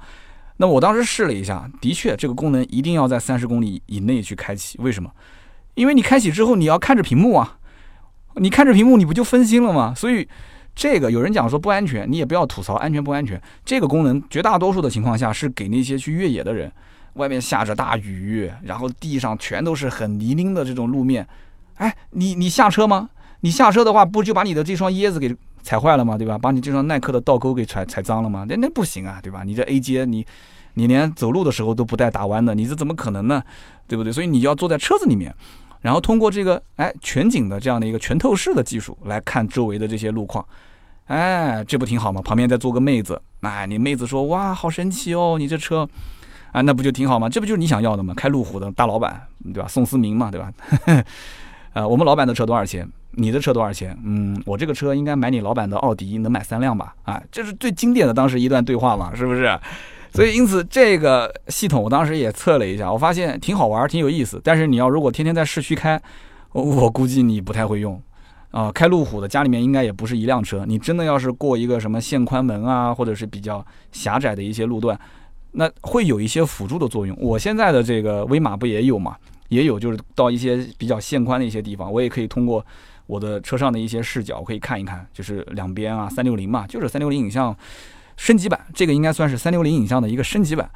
[0.58, 4.78] 那我当时试了一下，的确，这个功能一定要在三十公里以内去开启。
[4.80, 5.12] 为什么？
[5.74, 7.58] 因为你开启之后，你要看着屏幕啊，
[8.36, 9.94] 你看着屏幕，你不就分心了吗？
[9.94, 10.26] 所以，
[10.74, 13.42] 这个有人讲说不安全，你也不要吐槽安全不安全。
[13.66, 16.72] 这个功能绝大多数的情况下是给那些去越野的人，
[17.16, 21.28] 外面下着大雨，然后地上全都是很泥泞的这种路面，
[21.76, 23.10] 哎，你你下车吗？
[23.42, 25.36] 你下车的话，不就把你的这双椰子给？
[25.66, 26.38] 踩坏了嘛，对吧？
[26.38, 28.46] 把你这双耐克的倒钩给踩踩脏了嘛？
[28.48, 29.44] 那那不行啊，对吧？
[29.44, 30.24] 你这 A 阶，你
[30.76, 33.44] 你连走路的时候都不带打弯的，你这怎么可能呢？
[33.88, 34.14] 对不对？
[34.14, 35.34] 所以你要坐在车子里面，
[35.82, 40.46] 然后通过这个哎全景的这样的一个全透视的技术来看周围的这些路况，
[41.08, 42.22] 哎，这不挺好吗？
[42.22, 45.88] 旁边再坐个妹子，哎，你妹子说哇，好神奇哦，你这车
[46.52, 47.28] 啊，那不就挺好吗？
[47.28, 48.14] 这不就是你想要的吗？
[48.16, 49.22] 开路虎的大老板，
[49.54, 49.68] 对吧？
[49.68, 50.54] 宋思明嘛，对吧？
[51.74, 52.90] 呃，我们老板的车多少钱？
[53.16, 53.98] 你的车多少钱？
[54.04, 56.94] 嗯，我这个车应该买你老板的奥迪，能买三辆吧？
[57.04, 59.58] 啊，这是最经典的当时一段对话嘛，是不是？
[60.14, 64.40] 所以因此这个系统我当时也测了一下，我发现挺好玩，挺有意思。
[64.44, 66.02] 但是你要如果天天在市区开，
[66.54, 68.02] 我估计你不太会用
[68.52, 68.72] 啊。
[68.72, 74.98] 开路虎的家里面应该也不是一辆车，你真的要是过一个什么限宽门啊，或者是比较狭窄的一些路段，
[75.52, 77.18] 那会有一些辅助的作用。
[77.20, 79.18] 我现在的这个威马不也有嘛？
[79.50, 82.66] 也有，就是到一些比较限宽的一些地方，我也可以通过
[83.08, 87.56] 我的车上的一些视角，我可以看一看，就是两边啊，三六零嘛，就是三六零影像
[88.18, 90.70] 升级版，这个应该算是三六零影像的一个升级版。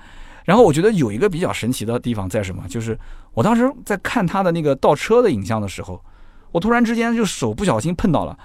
[0.45, 2.63] 然后我觉得有一个比较神奇的地方在什么？
[2.67, 2.97] 就是
[3.33, 6.01] 我当时在看它的那个倒车的影像的时候，
[6.51, 8.37] 我突然之间就手不小心碰到了，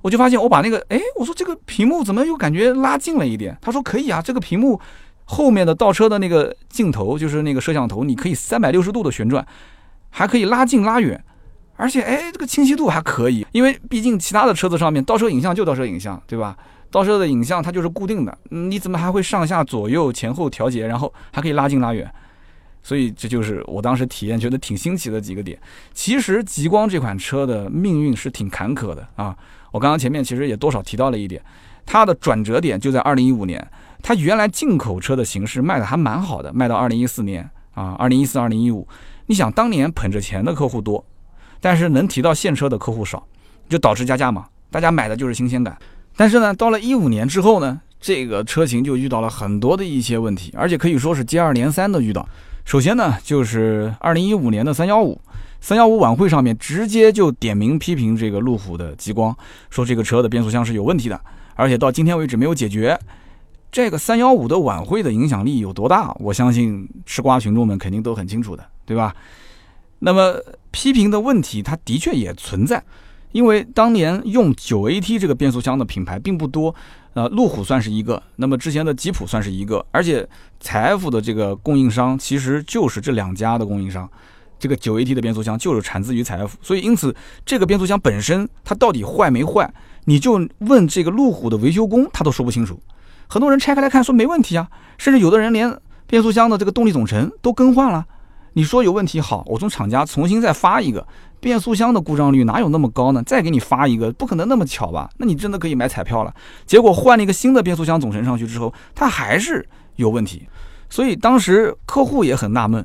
[0.00, 3.56] 我就发现我把那个，哎，我说这个屏幕怎么又感觉拉近了一点？
[3.60, 4.80] 他说可以啊，这个屏幕
[5.24, 9.46] 后面的倒车的那个镜头，就是那个摄像头，你可以三百六十度的旋转。
[10.14, 11.24] 还可以拉近拉远，
[11.76, 16.56] 而且哎，这个清晰度还可以，因为毕竟其他的车子上面倒车影像就倒车影像，对吧？
[16.90, 22.08] 倒车的影像它就是固定的，你怎么还会上下左右前后调节，然后还可以拉近拉远？
[22.82, 25.58] 所以这就是我当时体验觉得挺新奇的几个点。
[25.94, 29.34] 其实极光这款车的命运是挺坎坷的啊，
[29.70, 31.42] 我刚刚前面其实也多少提到了一点，
[31.86, 33.66] 它的转折点就在二零一五年，
[34.02, 38.86] 它原来进口车的形式卖的还蛮好的，卖到二零一四年啊，二零一四二零一五。
[39.26, 41.02] 你想当年捧着钱的客户多，
[41.62, 43.24] 但是能提到现车的客户少，
[43.68, 44.46] 就导致加价嘛。
[44.68, 45.78] 大家买的就是新鲜感。
[46.16, 52.28] 但是呢，到了一五年之后呢，这个车型就遇到了很多的一些问题，而且可以说是接二连三的遇到。
[52.64, 55.20] 首先呢，就是二零一五年的三幺五，
[55.60, 59.34] 三幺五晚会上面直接就点名批评这个路虎的极光，
[59.70, 61.20] 说这个车的变速箱是有问题的，
[61.54, 62.98] 而且到今天为止没有解决。
[63.70, 66.12] 这个三幺五的晚会的影响力有多大？
[66.18, 68.64] 我相信吃瓜群众们肯定都很清楚的。
[68.84, 69.14] 对吧？
[70.04, 70.34] 那么
[70.72, 72.82] 批评的问题，它的确也存在，
[73.30, 76.74] 因为当年用九 AT 这个变速箱的品牌并不多，
[77.14, 84.10] 呃，路虎算是一个，那么之前的吉普算是一个，而且采 F 的这个供应商其实就是这两家的供应商，
[84.58, 87.14] 这个九 AT 的变速箱就是产自于采 F，所以因此
[87.46, 89.72] 这个变速箱本身它到底坏没坏，
[90.06, 92.80] 你就问这个路虎的维修工，他都说不清楚。
[93.28, 98.04] 很多人拆开来看说没问题啊，甚至有的人连变速箱的这个动力总成都更换了。
[98.54, 101.06] 你说有问题好，我从厂家重新再发一个
[101.40, 103.22] 变速箱的故障率哪有那么高呢？
[103.24, 105.10] 再给你发一个，不可能那么巧吧？
[105.16, 106.34] 那你真的可以买彩票了。
[106.66, 110.46] 结果换了一个新的变速箱总成上去之后，它还是有问题，
[110.90, 112.84] 所以当时客户也很纳闷，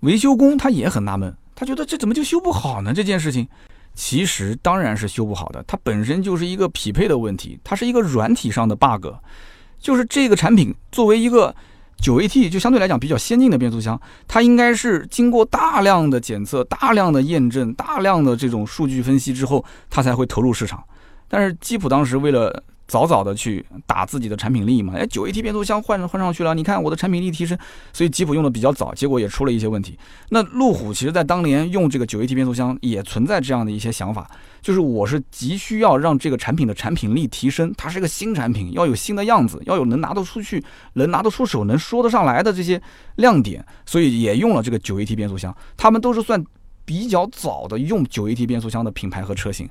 [0.00, 2.92] 维修工他也很纳闷，他觉得这怎么就修不好呢？
[2.92, 3.48] 这件事情
[3.94, 9.06] 其实当然是修不好的，它本身就是一个匹配的问题，它是一个软体上的 bug，
[9.78, 11.54] 就是这个产品作为一个。
[11.98, 20.82] 九 AT 就相对来讲比较先进的变速箱，它应该是经过大量的检测、大量的验证、大量的这种数据分析之后，它才会投入市场。
[21.28, 27.58] 但是吉普当时为了早早的去打自己的产品力嘛，哎，九 AT 变速箱换换上去了，你看我的产品力提升，
[27.92, 29.98] 所以吉普用的比较早，结果也出了一些问题。
[30.30, 34.30] 那路虎其实在当年用这个九 AT 变速箱也存在这样的一些想法，
[34.62, 42.80] 就是我是急需要让这个产品的产品力提升，它是一个新产品，要有新的样子，要有能拿得出去、能拿得出手、能说得上来的这些
[43.16, 45.54] 亮点，所以也用了这个九 AT 变速箱。
[45.76, 46.42] 他们都是算
[46.84, 49.68] 比较早的用九 AT 变速箱的品牌和车型，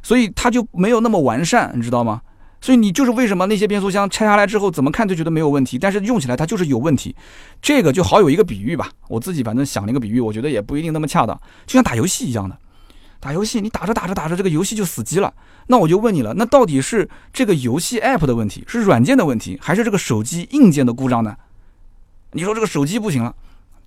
[0.00, 2.20] 所以它就没有那么完善，你知道吗？
[2.62, 7.14] 所以你就是为什么那些变速箱拆下来之后怎么看都觉得没有问题，但是用起来它就是有问题。
[7.60, 12.56] 这个就好有一个比喻吧，我自己反正想了一个比喻，我觉得也不一定那么恰当，就像打游戏一样的，
[13.18, 15.34] 打游戏你打着打着打着这个游戏就死机了，
[15.66, 21.36] 那我就问你了，那到底是这个游戏 app 的问题，是软件的问题，还是这个手机硬件的故障呢？
[22.30, 23.34] 你说这个手机不行了，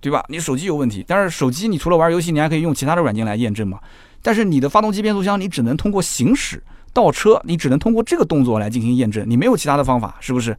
[0.00, 0.22] 对吧？
[0.28, 3.80] 你手机有问题，但是手机你除了玩游戏，你还可以用其他的软件来验证嘛。
[4.20, 6.62] 但是你的发动机变速箱，你只能通过行驶。
[6.96, 10.56] 倒车，你只能通过这个动作来进行验证，你没有其他的方法，是不是？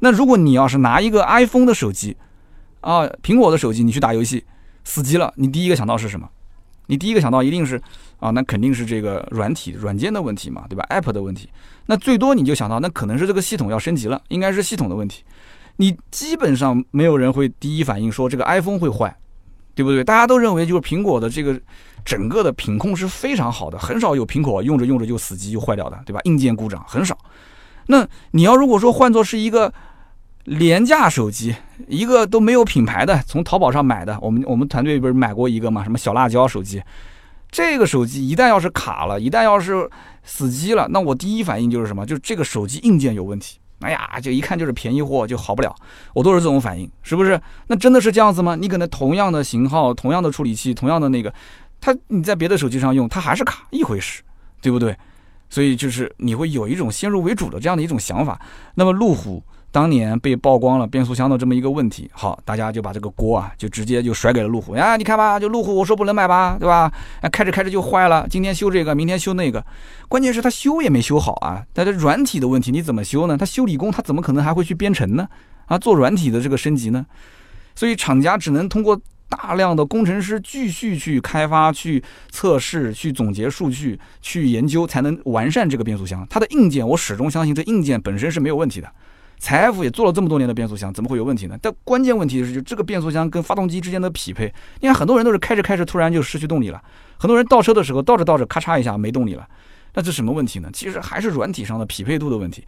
[0.00, 2.16] 那如果你要是拿一个 iPhone 的手机，
[2.80, 4.44] 啊，苹果的手机，你去打游戏，
[4.82, 6.28] 死机了，你第一个想到是什么？
[6.86, 7.80] 你第一个想到一定是
[8.18, 11.48] 啊，那肯定是这个软体、软件的问题嘛，对吧？App 的问题。
[11.86, 15.22] 那最多你就想到，那可能是这个系统要升级了，应该是系统的问题。
[15.76, 19.16] 你基本上没有人会第一反应说这个 iPhone 会坏，
[19.76, 20.02] 对不对？
[20.02, 21.60] 大家都认为就是苹果的这个。
[22.08, 26.18] 整个的品控是非常好的，很少有苹果用着用着就死机就坏掉的，对吧？
[26.24, 27.14] 硬件故障很少。
[27.88, 29.70] 那你要如果说换作是一个
[30.44, 31.54] 廉价手机，
[31.86, 35.84] 一个都没有品牌的，从淘宝上买的，我们我们团队不是买过一个嘛？
[35.84, 36.82] 什么小辣椒手机？
[37.50, 39.86] 这个手机一旦要是卡了，一旦要是
[40.24, 42.06] 死机了，那我第一反应就是什么？
[42.06, 43.58] 就是这个手机硬件有问题。
[43.80, 45.76] 哎呀，就一看就是便宜货，就好不了。
[46.14, 47.38] 我都是这种反应，是不是？
[47.66, 48.56] 那真的是这样子吗？
[48.56, 51.30] 你可能同样的型号、同样的处理器、同样的那个。
[51.80, 54.22] 它你在别的手机上用，它还是卡一回事，
[54.60, 54.96] 对不对？
[55.50, 58.38] 所以就是你会有一种先入为主的这样的一种想法。
[58.74, 64.76] 那么路虎当年被曝光了变速箱的这么一个问题，好，大家就把这个锅啊，就直接就甩给了路虎。
[64.76, 66.92] 呀，你看吧，就路虎我说不能买吧，对吧？
[67.22, 69.64] 哎，开着开着就坏了，今天修这个，明天修那个，
[70.08, 71.64] 关键是它修也没修好啊。
[71.72, 73.38] 但是软体的问题你怎么修呢？
[73.38, 75.28] 他修理工他怎么可能还会去编程呢？
[75.66, 77.06] 啊，做软体的这个升级呢？
[77.74, 86.26] 所以厂家只能通过大量的工程师继续去开发、去测试、去总结数据、去研究，才能完善这个变速箱。
[86.30, 88.90] 它的硬件，我始终相信这硬件本身是没有问题的。
[89.38, 91.56] 采埃孚也做了这么多年的变速箱，怎么会有问题呢？
[91.62, 94.52] 但关键问题是，就这个变速箱跟发动机之间的匹配。
[94.80, 96.82] 你看，很多人都是开着开着突然就失去动力了，
[97.18, 99.46] 很多人倒车的时候倒着倒着咔嚓一下没动力了，
[99.94, 100.68] 那这什么问题呢？
[100.72, 102.64] 其实还是软体上的匹配度的问题。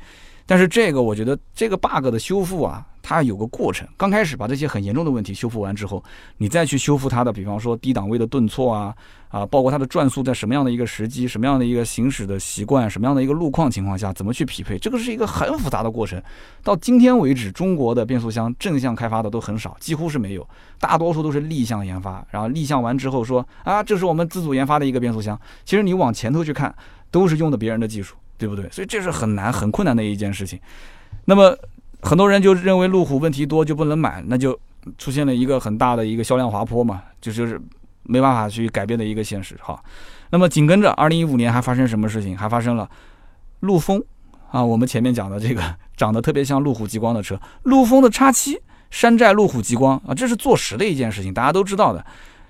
[0.51, 3.87] 但是这个我觉得这个 bug 的修复啊，它有个过程。
[3.97, 6.03] 刚开始把这些很严重的问题修复完之后，
[6.39, 8.93] 你再去修复它的，比方说低档位的顿挫啊，
[9.29, 16.21] 啊，包括它的转速在什么样的一个时机、什么样的一个行驶的习惯、什么样的一个路况情况下，怎么去匹配，这个是一个很复杂的过程。
[16.65, 20.45] 到今天为止，中国的变速箱正向开发的都很少，几乎是没有，
[20.81, 22.27] 大多数都是立项研发。
[22.29, 25.41] 然后立项完之后说啊，这是我们自主研发的一个变速箱。
[25.65, 26.75] 其实你往前头去看，
[27.13, 28.17] 都是用的别人的技术。
[28.41, 28.67] 对不对？
[28.71, 30.59] 所以这是很难、很困难的一件事情。
[31.27, 31.55] 那么
[32.01, 34.59] 很多人就认为路虎问题多就不能买，那就
[34.97, 37.61] 出现了一个很大的一个销量滑坡嘛，就就是
[38.05, 39.55] 没办法去改变的一个现实。
[39.61, 39.79] 哈，
[40.31, 42.35] 那么紧跟着二零一五年还发生什么事情？
[42.35, 42.89] 还发生了
[43.61, 44.03] 陆风
[44.51, 45.63] 啊，我们前面讲的这个
[45.99, 48.59] 长得特别像路虎极光的车，陆风的叉七
[48.91, 52.03] 山寨路虎极光啊，这是坐实的一件事情，大家都知道的，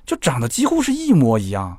[0.06, 1.76] 就长得几乎是一模一样。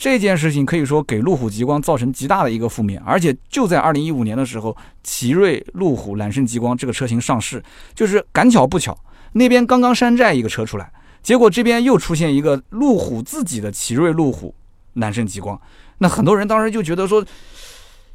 [0.00, 7.62] 这件事情可以说给路虎极光造成极大的一个负面，而且就在二零一五年的时候，奇瑞路虎揽胜极光这个车型上市，
[7.94, 8.96] 就是赶巧不巧，
[9.32, 10.90] 那边刚刚山寨一个车出来，
[11.22, 14.54] 结果这边又出现一个路虎自己的奇瑞路虎
[14.94, 15.60] 揽胜极光，
[15.98, 17.22] 那很多人当时就觉得说，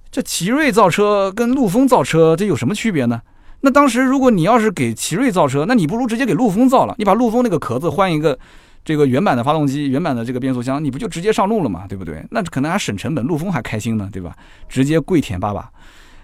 [0.09, 3.21] 这奇瑞造车跟陆风造车这有什么区别呢？
[3.61, 8.39] 那当时如果你要是给奇瑞造车，那你不如直接给陆风造了，你把陆风那个壳子换一个。
[8.85, 12.23] 这个原版的发动机，原版的这个变速箱，你不就直接上路了嘛，对不对？
[12.29, 14.35] 那可能还省成本，陆风还开心呢，对吧？
[14.69, 15.71] 直接跪舔爸爸。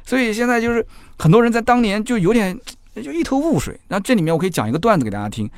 [0.05, 0.85] 所以现在就是
[1.17, 2.55] 很多人在当年就有点
[3.03, 3.79] 就一头雾水。
[3.87, 5.49] 那这里面我可以讲一个段子给大家听。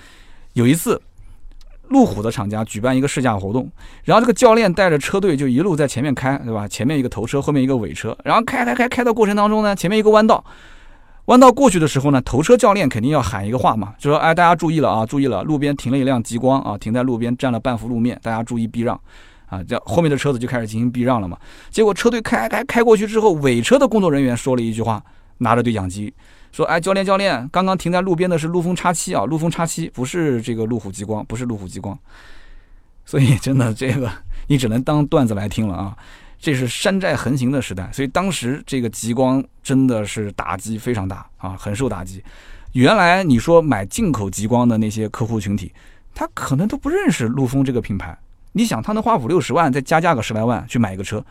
[0.53, 1.01] 有一次，
[1.89, 3.69] 路虎的厂家举办一个试驾活动，
[4.05, 6.65] 然后这个教练带着车队就一路在前面开，对吧？
[6.67, 10.43] 前面一个头车，后面一个尾车，然后开开开开的过程当中呢，前面一个弯道。
[11.25, 18.99] 弯道过去的时候呢，头车教练肯定要喊一个话嘛，就说：“哎，大家注意了啊，注意了，路边停了一辆极光啊，停在路边占了半幅路面，大家注意避让
[19.45, 21.37] 啊。”这后面的车子就开始进行避让了嘛。
[21.69, 25.01] 结果车队开开开过去之后，尾车的工作人员说了一句话，
[25.37, 26.13] 拿着对讲机
[26.51, 31.97] 说：“哎，教练教练，刚刚停在路边的是陆风叉七啊，陆风叉七不是这个路虎极光，不是路虎极光。”
[33.05, 34.09] 所以真的这个
[34.47, 35.95] 你只能当段子来听了啊。
[36.43, 42.21] 这是山寨横行的时代，所以当时这个极光真的是打击非常大啊，很受打击。
[42.73, 45.71] 原来你说买进口极光的那些客户群体，
[46.13, 48.17] 他可能都不认识陆风这个品牌。
[48.51, 51.25] 你想，他能花五六十万再加价个十来万去买一个车，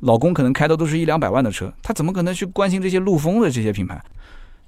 [0.00, 3.98] 老公可能开的都是一两百万的车，他怎么可能去关心这些陆风的这些品牌？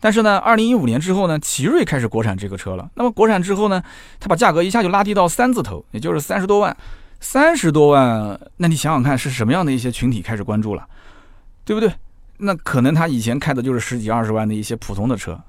[0.01, 2.91] 但是呢，二零一五年之后呢，奇瑞开始国产这个车了。
[2.95, 3.83] 那么国产之后呢，
[4.19, 6.75] 他把价格一下就拉低到三字头，也就是三十多万。
[7.23, 10.85] 三十多万，那你想想看，是什么样的一些群体开始关注了，
[11.65, 11.91] 对不对？
[12.39, 15.41] 那可能他以前开的就是十几二十万的一些普通的车，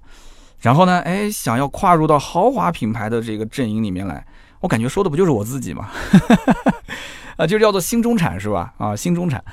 [0.60, 4.24] 然后呢，哎，想要跨入到豪华品牌的这个阵营里面来，
[4.60, 5.90] 我感觉说的不就是我自己吗？
[7.38, 8.72] 啊，就叫做新中产是吧？
[8.78, 9.44] 啊，新中产。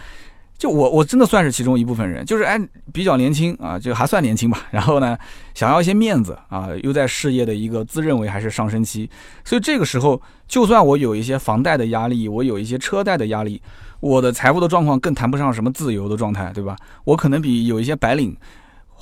[0.61, 2.61] 就我我真的算是其中一部分人，就是哎
[2.92, 4.68] 比较年轻啊，就还算年轻吧。
[4.70, 5.16] 然后呢，
[5.54, 9.08] 想要一些面子啊，又在事业的一个自认为还是上升期，
[9.42, 13.62] 所以这个时候，就算我有一些房贷的压力，我有一些车贷的压力，
[14.00, 16.76] 我的财务的状况更谈不上什么自由的状态，对吧？
[17.04, 18.36] 我可能比有一些白领。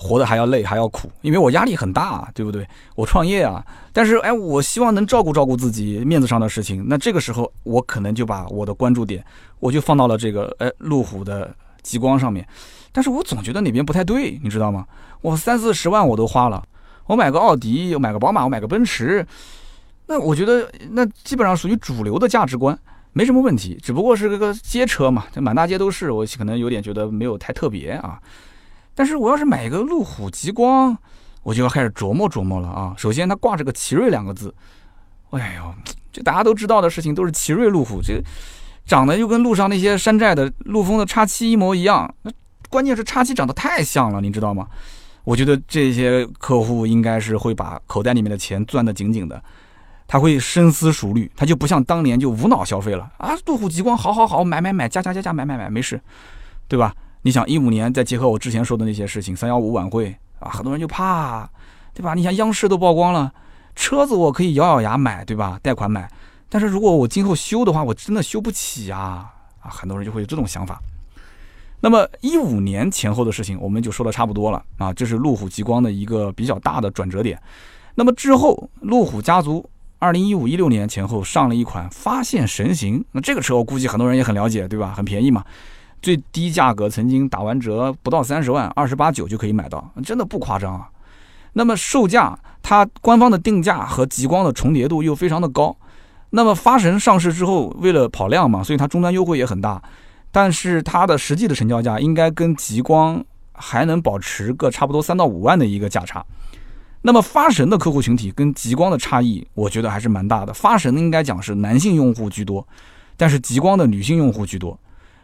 [0.00, 2.64] 活得还要累，还要苦，因为我压力很大，对不对？
[2.94, 6.86] 我创业啊，但是哎，我希望能照顾照顾自己面子上的事情。
[6.88, 9.24] 那这个时候，我可能就把我的关注点，
[9.58, 12.46] 我就放到了这个哎路虎的极光上面。
[12.92, 14.86] 但是我总觉得哪边不太对，你知道吗？
[15.20, 16.62] 我三四十万我都花了，
[17.06, 19.26] 我买个奥迪，我买个宝马，我买个奔驰，
[20.06, 22.78] 那我觉得那基本上属于主流的价值观，
[23.12, 23.76] 没什么问题。
[23.82, 28.20] 只不过是个街车嘛，这满大街都是，我可能有点觉得没有太特别啊。
[28.98, 30.98] 但是我要是买一个路虎极光，
[31.44, 32.92] 我就要开始琢磨琢磨了啊！
[32.98, 34.52] 首先它挂着个奇瑞两个字，
[35.30, 35.72] 哎呦，
[36.10, 38.20] 这大家都知道的事情都是奇瑞路虎，这
[38.84, 42.12] 长得又跟路上那些山寨的陆风的叉七一模一样。
[42.22, 42.32] 那
[42.68, 44.66] 关键是叉七长得太像了，你知道吗？
[45.22, 49.40] 我觉得这些客户应该是会把口袋里面的钱攥得紧紧的，
[50.08, 53.36] 他会深思熟虑，他就不像当年就无脑消费了啊！
[53.46, 56.00] 路虎极光好好好，买买买，加加加加买买买，没事，
[56.66, 56.92] 对吧？
[57.22, 61.48] 你想一五年再结合我之前说的那些事情，三幺五晚会啊，很多人就怕，
[61.92, 62.14] 对吧？
[62.14, 63.32] 你想央视都曝光了，
[63.74, 65.58] 车子我可以咬咬牙买，对吧？
[65.62, 66.10] 贷款买，
[66.48, 70.80] 但是如果我今后修的话，我真的修不起呀，啊，很多人就会有这种想法。
[71.80, 77.40] 那么一五年前后的事情，我们就说的差不多了啊，这是路虎极光的一个比较大的转折点。
[77.94, 84.92] 那么之后，路虎家族二零一五一六年前后上了一款发现神行，那这个车我估计很多人也很了解，对吧？
[84.96, 85.44] 很便宜嘛，
[86.00, 90.88] 最低价格曾经打完折不到三十万，二十八九就可以买到，真的不夸张啊。
[91.54, 95.76] 那么售价，它官方的定价和极光的重叠度又非常的高。
[96.30, 99.82] 那么发神上市之后，为了跑量嘛，所以它终端优惠也很大。
[100.30, 103.24] 但是它的实际的成交价应该跟极光
[103.54, 106.24] 还能保持个差不多三到五万的一个价差。
[107.00, 110.52] 那么发神的客户群体跟极光的差异，我觉得还是蛮大的。
[110.52, 112.66] 发神应该讲是男性用户居多，
[113.16, 114.78] 但是极光的女性用户居多。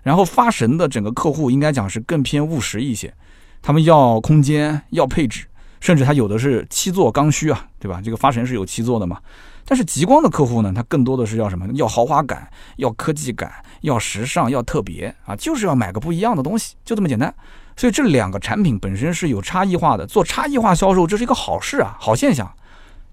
[0.05, 3.13] 然后发神的整个客户应该讲是更偏务实一些，
[3.61, 5.47] 他们要空间，要配置，
[5.81, 8.01] 甚至他有的是七座刚需啊，对吧？
[8.05, 9.19] 这个发神是有七座的嘛。
[9.67, 11.67] 但是极光的客户呢，他更多的是要什么？
[11.73, 12.47] 要豪华感，
[12.77, 13.51] 要科技感，
[13.81, 17.35] 要时尚，要特别啊，就是要买个不一样的东西，就这么简单。
[17.75, 22.53] 所以这两个产品本身是有差异化的，做差异化销售，这是一个好事啊，好现象。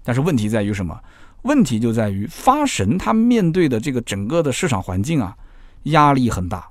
[0.04, 1.00] 但是问题在于什么？
[1.40, 5.34] 问题就在于发神他面对的这个整个的市场环境啊，
[5.84, 6.68] 压力很大。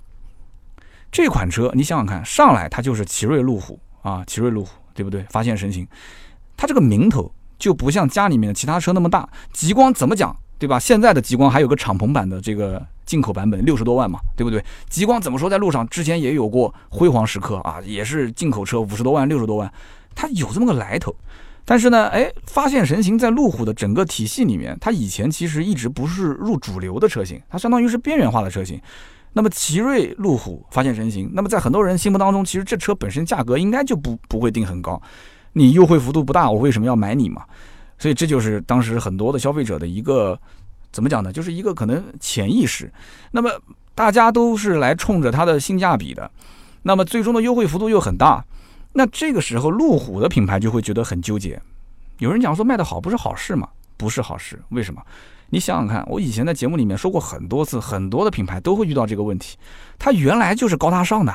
[1.12, 5.26] 这款车你想想看，上来它就是奇瑞路虎啊，奇瑞路虎对不对？
[5.30, 5.88] 发现神行，
[6.56, 7.32] 它这个名头。
[7.62, 10.80] 就不像家里面的其他车那么大，极光怎么讲，对吧？
[10.80, 14.66] 现在的极光还有个敞篷版的这个进口版本，六十多万嘛，对不对？
[14.90, 19.72] 极光怎么说，在路上之前也有过辉煌时刻啊，也是进口车，五十多万、六十多万，
[20.16, 21.16] 它有这么个来头。
[21.64, 28.82] 但是呢，哎，发现神行在路虎的整个体系里面，它以前其实一直不是入主流的车型，它相当于是边缘化的车型。
[29.34, 35.02] 那么奇瑞路虎发现神行，那么在很多人心目当中，其实这车本身价格应该就不不会定很高。
[35.54, 37.46] 你优惠幅度不大，我为什么要买你嘛？
[37.98, 40.40] 所以这就是当时很多的消费者的一个
[40.92, 41.32] 怎么讲呢？
[41.32, 42.92] 就是一个可能潜意识。
[43.32, 43.52] 那么
[43.94, 46.30] 大家都是来冲着它的性价比的，
[46.82, 48.44] 那么最终的优惠幅度又很大，
[48.94, 51.62] 那这个时候路虎的品牌就会觉得很纠结。
[52.20, 53.68] 有人讲说卖的好不是好事吗？
[53.98, 55.02] 不是好事，为什么？
[55.52, 59.56] 你想想看，我以前在节目里面说过很多次，很多的品牌都会遇到这个问题。
[60.00, 61.32] 它原来就是高大上的，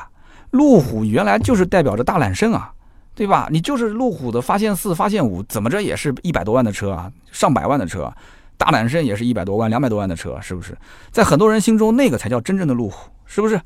[0.51, 2.73] 路虎原来就是代表着大揽胜啊。
[3.15, 3.49] 对吧？
[3.51, 8.13] 你就是路虎的发现四、发现五，怎么着也是一百多万的车啊，上百万的车，
[8.59, 10.77] 大揽胜也是一百多万、两百多万的车，是不是？
[11.11, 13.59] 在很多人心中，那个才叫真正的路虎，是不是？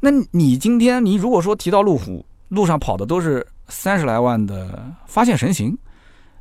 [0.00, 5.74] 那你今天你如果说提到路虎，路上跑的都是三十来万的发现神行，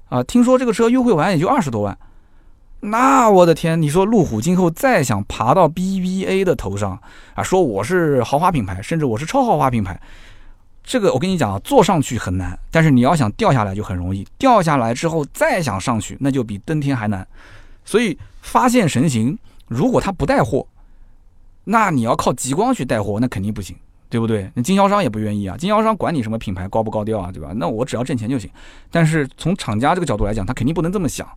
[0.09, 1.97] 啊，听说这个车优惠完也就二十多万，
[2.81, 6.97] 那我的天，你说路虎今后再想爬到 BBA 的头上
[7.33, 9.99] 啊，说我是豪华品牌，甚至我是超豪华品牌。
[10.81, 14.25] 这个我跟你讲啊，坐上去很难，但是你要想掉下来就很容易。
[14.37, 17.27] 掉下来之后再想上去，那就比登天还难。
[17.83, 20.65] 所以发现神行，如果他不带货，
[21.65, 23.75] 那你要靠极光去带货，那肯定不行，
[24.09, 24.49] 对不对？
[24.55, 27.51] 那经销商也不愿意啊，经销商管你什么品牌高不高调啊，对吧？
[27.55, 28.49] 那我只要挣钱就行。
[28.89, 31.27] 但是从厂家这个角度来讲，他肯定不能这么想，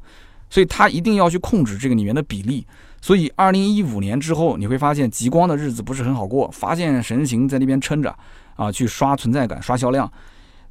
[0.53, 2.66] 所以他一定要去控制这个里面的比例。
[3.00, 8.14] 所以二零一五年之后，你会发现极光的日子不是很好过，发现神行在那边撑着。
[8.55, 10.09] 啊，去刷存在感、刷销量，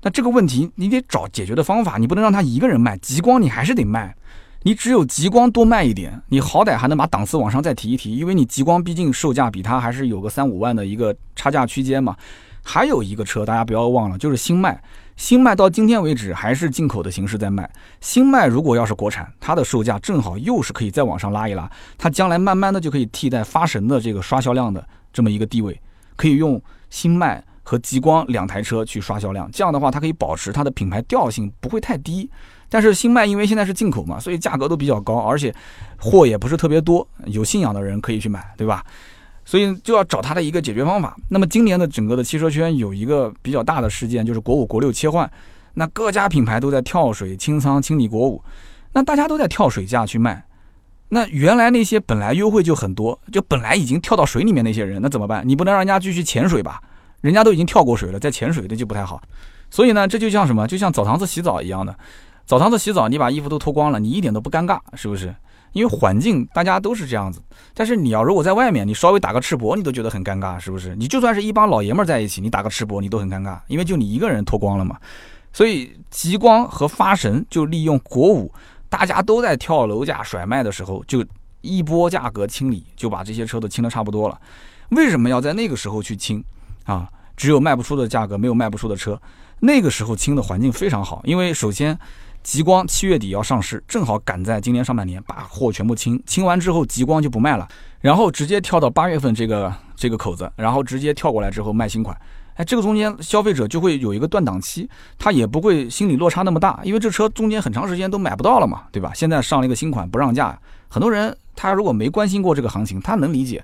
[0.03, 2.95] 那这个问题你得找解决的方法，你不能让他一个人卖。
[2.99, 4.15] 极光你还是得卖，
[4.61, 12.15] 你只有极光多卖一点，你好歹还能把档次往上再提一提，因为你极光毕竟售价比它还是有个三五万的一个差价区间嘛。
[12.63, 14.79] 还有一个车大家不要忘了，就是新迈，
[15.15, 17.69] 新迈到今天为止还是进口的形式在卖。
[17.99, 25.79] 新迈如果要是国产，它的售价正好又是可以再往上拉一拉，它将来慢慢的就可以替代发神的这个刷销量的这么一个地位，
[26.15, 27.43] 可以用新迈。
[27.63, 32.29] 和极光两台车去刷销量，这样的话它可以保持它的品牌调性不会太低。
[32.67, 35.53] 但是新迈因为现在是进口嘛，所以价格都比较高，而且
[35.97, 37.07] 货也不是特别多。
[37.27, 38.83] 有信仰的人可以去买，对吧？
[39.43, 41.15] 所以就要找它的一个解决方法。
[41.29, 45.29] 那么今年的整个的汽车圈有一个比较大的事件，就是国五国六切换，
[45.73, 48.43] 那各家品牌都在跳水清仓清理国五，
[48.93, 50.45] 那大家都在跳水价去卖。
[51.09, 55.43] 那原来那些本来优惠就很多，就本来已经跳到水里面那些人，那怎么办？
[55.45, 56.81] 你不能让人家继续潜水吧？
[57.19, 59.21] 人家都已经跳过水了，在潜水的就不太好，
[59.69, 60.65] 所以呢，这就像什么？
[60.67, 61.95] 就像澡堂子洗澡一样的，
[62.45, 65.35] 澡堂子洗澡，你把衣服都脱光了，你一点都不尴尬，是不是？
[65.73, 67.41] 因为环境大家都是这样子。
[67.73, 70.95] 但是你要如果在外面，你稍微打个赤膊，你都觉得很尴尬，是不是？
[70.95, 74.97] 你就算是一帮老爷们在一起，你打个赤膊，你都很尴尬，因为就你一个人脱光了嘛。
[75.53, 78.51] 所以极光和发神就利用国五
[78.89, 81.25] 大家都在跳楼价甩卖的时候，就
[81.61, 84.39] 一波价格清理，就把这些车都清的差不多了。
[84.89, 86.43] 为什么要在那个时候去清？
[86.85, 87.07] 啊，
[87.37, 89.21] 只有卖不出的价格，没有卖不出的车。
[89.59, 91.97] 那个时候清的环境非常好，因为首先，
[92.43, 96.21] 极光七月底要上市，正好赶在今年上半年把货全部清。
[96.25, 97.67] 清完之后，极光就不卖了，
[97.99, 102.15] 然后直接跳到八月份这个这个口子，然后直接跳过来之后卖新款。
[102.55, 109.11] 哎，这个中间消费者就会有一个断档期，他也不会心理落差那么大，因为这车中间很长时间都买不到了嘛，对吧？
[109.13, 113.63] 现在上了一个新款不让价，很多人他如果没关心过这个行情，他能理解。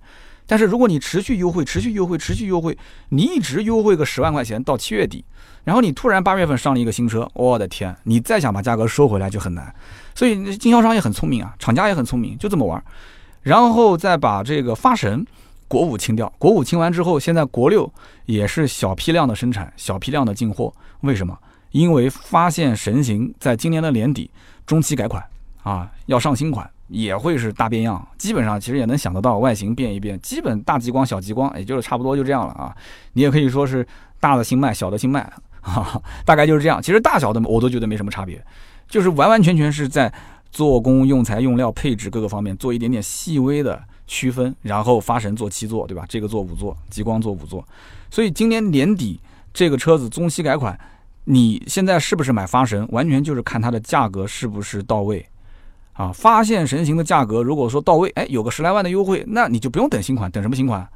[0.49, 2.77] 但是如果你持续优惠、持续优惠、持续优惠，
[3.09, 5.25] 你一直优惠个十万块钱到七月底，
[5.67, 9.75] 然后你突然八月份上了一个新车，我的天，你再想把价格收回来就很难。
[10.15, 12.81] 所以经销商也很聪明啊，厂家也很聪明，就这么玩，
[13.41, 15.27] 然后再把这个发神。
[15.67, 17.91] 国五清掉，国五清完之后，现在国六
[18.25, 20.73] 也是小批量的生产，小批量的进货。
[21.01, 21.37] 为什么？
[21.71, 24.31] 因为发现神行在今年的年底
[24.65, 25.21] 中期改款
[25.63, 28.07] 啊，要上新款，也会是大变样。
[28.17, 32.73] 基本上其实也能想得到，外形变一变，基本大极光、小极光，也就是差不多就这样了啊。
[33.11, 33.85] 你也可以说是
[34.21, 35.29] 大的新迈，小的新迈，
[35.67, 36.81] 哈 哈大概就是这样。
[36.81, 38.43] 其实大小的我都觉得没什么差别，
[38.89, 40.11] 就是完完全全是在
[40.51, 43.81] 做工、用材、用料、配置各个方面做一点点细微的。
[44.09, 46.05] 区分，然后发神做七座，对吧？
[46.07, 47.61] 这个做五座，极光做五座。
[48.09, 49.19] 所以今年年底
[49.53, 50.79] 这个车子中期改款，
[51.25, 55.27] 你现在是不是买发神，完全就是看它的价格是不是到位
[55.91, 56.09] 啊？
[56.13, 60.87] 发现神行的价格如果说到位，哎，有个十来万的优惠，那你就不用等新款，等什么新款？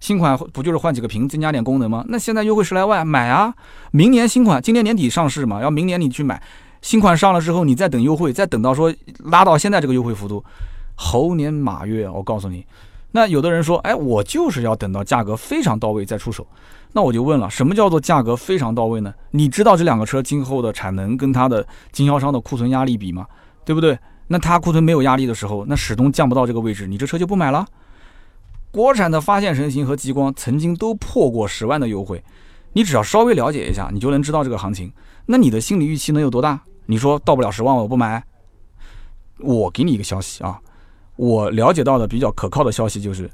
[0.00, 2.04] 新款不就是换几个屏，增加点功能吗？
[2.08, 3.54] 那现在优惠十来万，买啊！
[3.92, 6.42] 明年新款，今年年底上市嘛，要明年你去买
[6.80, 8.92] 新款上了之后，你再等优惠，再等到说
[9.24, 10.42] 拉到现在这个优惠幅度。
[10.94, 12.66] 猴年马月，我告诉你，
[13.12, 16.46] 那有的人说，哎，我就是要等到价格非常到位再出手。
[16.92, 19.12] 那我就问了，什么叫做价格非常到位呢？
[19.30, 23.26] 你知道这两个车今后的产能跟它的经销商的库存压力比吗？
[23.64, 23.98] 对不对？
[24.28, 27.66] 那它库存没有压力的时候，那始终降不到这个位置，你这车就不买了。
[28.70, 32.22] 国产的发现神行和极光曾经都破过十万的优惠，
[32.72, 34.92] 你只要稍微了解一下，你就能知道这个行情。
[35.26, 36.60] 那你的心理预期能有多大？
[36.86, 38.22] 你说到不了十万我不买？
[39.38, 40.60] 我给你一个消息啊。
[41.16, 43.30] 我了解到的比较可靠的消息就是，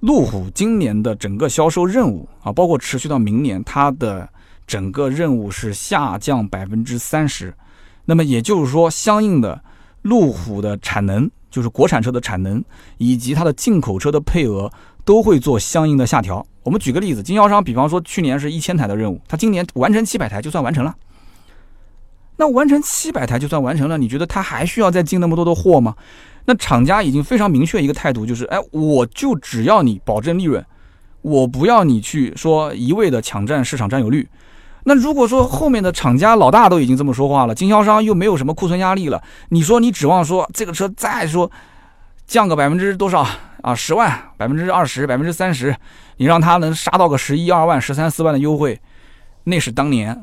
[0.00, 4.28] 路虎今年的整个销售任务啊，包括持续到明年，它的
[4.66, 7.54] 整个任务是下降百分之三十。
[8.04, 9.62] 那么也就是说，相应的
[10.02, 12.62] 路虎的产能，就是国产车的产能，
[12.98, 14.70] 以及它的进口车的配额，
[15.04, 16.46] 都会做相应的下调。
[16.62, 20.94] 我们举个例子，经销商比方说去年是一千台的任务，他今年完成七百台就算完成了。
[22.36, 25.94] 那完成七百台就算完成了，你觉得他还需要再进那么多的货吗？
[26.46, 30.64] 那厂家已经非常明确一个态度，就是，哎，我就只要你保证利润，
[31.20, 34.26] 我不要你去说一味的抢占市场占有率。
[34.84, 41.50] 那如果说后面的厂家老大都已经这么说话了，经销商又没有什么库存压力了，你说你指望说这个车再说
[42.26, 43.26] 降个百分之多少
[43.62, 43.74] 啊？
[43.74, 45.76] 十万、百分之二十、百分之三十，
[46.16, 48.80] 你让他能杀到个十一二万、十三四万的优惠，
[49.44, 50.16] 那是当年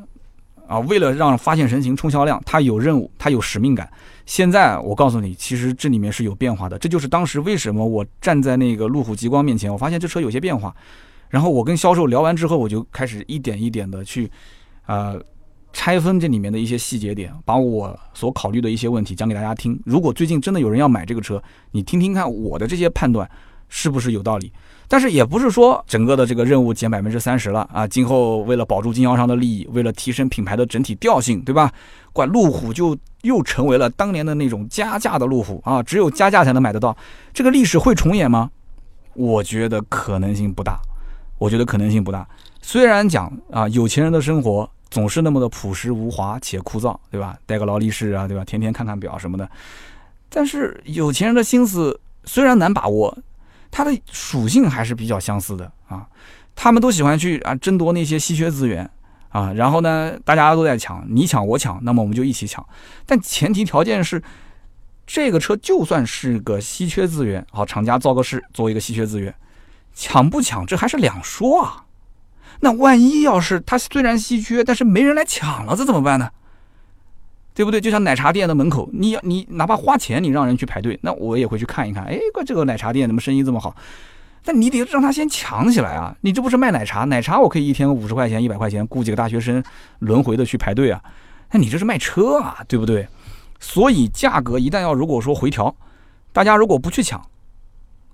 [0.67, 3.89] 啊，为了让发现神行冲销量，他有任务，他有使命感。
[4.25, 6.77] 现在我告诉你，其实这里面是有变化的。
[6.77, 10.75] 这就是当时为什么我站在那个路虎极光面前，我发现这车有些变化。
[11.29, 14.29] 然后我跟销售聊完之后，我就开始一点一点的去，
[14.85, 15.19] 呃，
[15.73, 19.79] 拆分这里面的一些细节点，把我所考虑的一些问题讲给大家听。
[19.85, 23.29] 如果最近真的有人要买这个车，你听听看我的这些判断
[23.67, 24.51] 是不是有道理。
[24.89, 27.85] 但是也不是说整个的这个任务减百分之三十了啊！
[27.85, 31.69] 今后为了保住经销商的利益，为了提升品牌的整体调性，对吧？
[32.13, 35.83] 怪路虎就又成为了当年的那种加价的路虎啊！
[35.83, 36.95] 只有加价才能买得到，
[37.33, 38.49] 这个历史会重演吗？
[39.13, 40.79] 我觉得可能性不大。
[41.37, 42.27] 我觉得可能性不大。
[42.61, 47.37] 虽然讲啊，有钱人的生活总是那么的朴实无华且枯燥，对吧？
[47.45, 48.43] 带个劳力士啊，对吧？
[48.45, 49.49] 天天看看表什么的。
[50.29, 53.17] 但是有钱人的心思虽然难把握。
[53.69, 56.07] 它的属性还是比较相似的啊，
[56.55, 58.89] 他们都喜欢去啊争夺那些稀缺资源
[59.27, 62.65] 啊，然后呢，大家都在抢，你抢我抢，那么我们就一起抢。
[63.05, 64.23] 但前提条件是，
[65.05, 69.35] 这个车就算是个稀缺资源，好，厂家造个势作为一个稀缺资源，
[69.99, 71.85] 抢不抢这还是两说啊。
[72.59, 76.29] 那万一要是它虽然稀缺，但是没人来抢了，这怎么办呢？
[77.55, 77.81] 对不对？
[77.81, 82.03] 就像奶茶店的门口，你你哪怕花钱，你让人去排队，那我也会去看一看。
[82.03, 83.75] 哎，这个奶茶店怎么生意这么好？
[84.43, 86.15] 但你得让他先抢起来啊！
[86.21, 87.03] 你这不是卖奶茶？
[87.05, 89.63] 奶茶我可以一天五十块钱、一百块钱，雇几个大学生
[89.99, 91.01] 轮回的去排队啊。
[91.51, 93.07] 那你这是卖车啊，对不对？
[93.59, 95.75] 所以价格一旦要如果说回调，
[96.31, 97.19] 大家如果不去抢，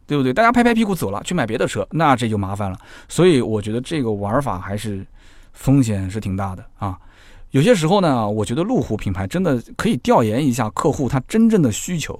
[0.06, 0.34] 对不对？
[0.34, 2.78] 大家拍拍屁股走了，去买别的车，那这就麻烦了。
[3.08, 5.06] 所以我觉得这个玩法还是
[5.54, 6.98] 风险是挺大的啊。
[7.52, 12.20] 有些时候呢，我觉得路虎品牌真的可以调研一下客户他真正的需求。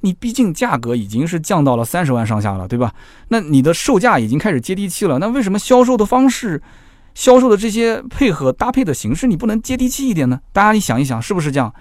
[0.00, 2.92] 你毕竟价格已经是降到了三十万上下了，对吧？
[3.28, 5.18] 那你的售价已经开始接地气了。
[5.18, 6.60] 那为什么销售的方式、
[7.14, 10.38] 销售的这些配合搭配的形式，你不能接地气一点呢？
[10.52, 11.72] 大家你想一想，是不是这样？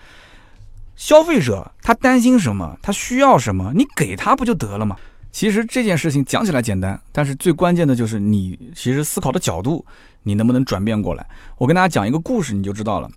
[0.96, 2.78] 消费者他担心什么？
[2.82, 3.74] 他需要什么？
[3.76, 4.96] 你给他不就得了吗？
[5.34, 9.84] 其实这件事情讲起来简单，但是最关键的就是你其实思考的角度，
[10.22, 11.28] 你能不能转变过来？
[11.58, 13.10] 我跟大家讲一个故事，你就知道了。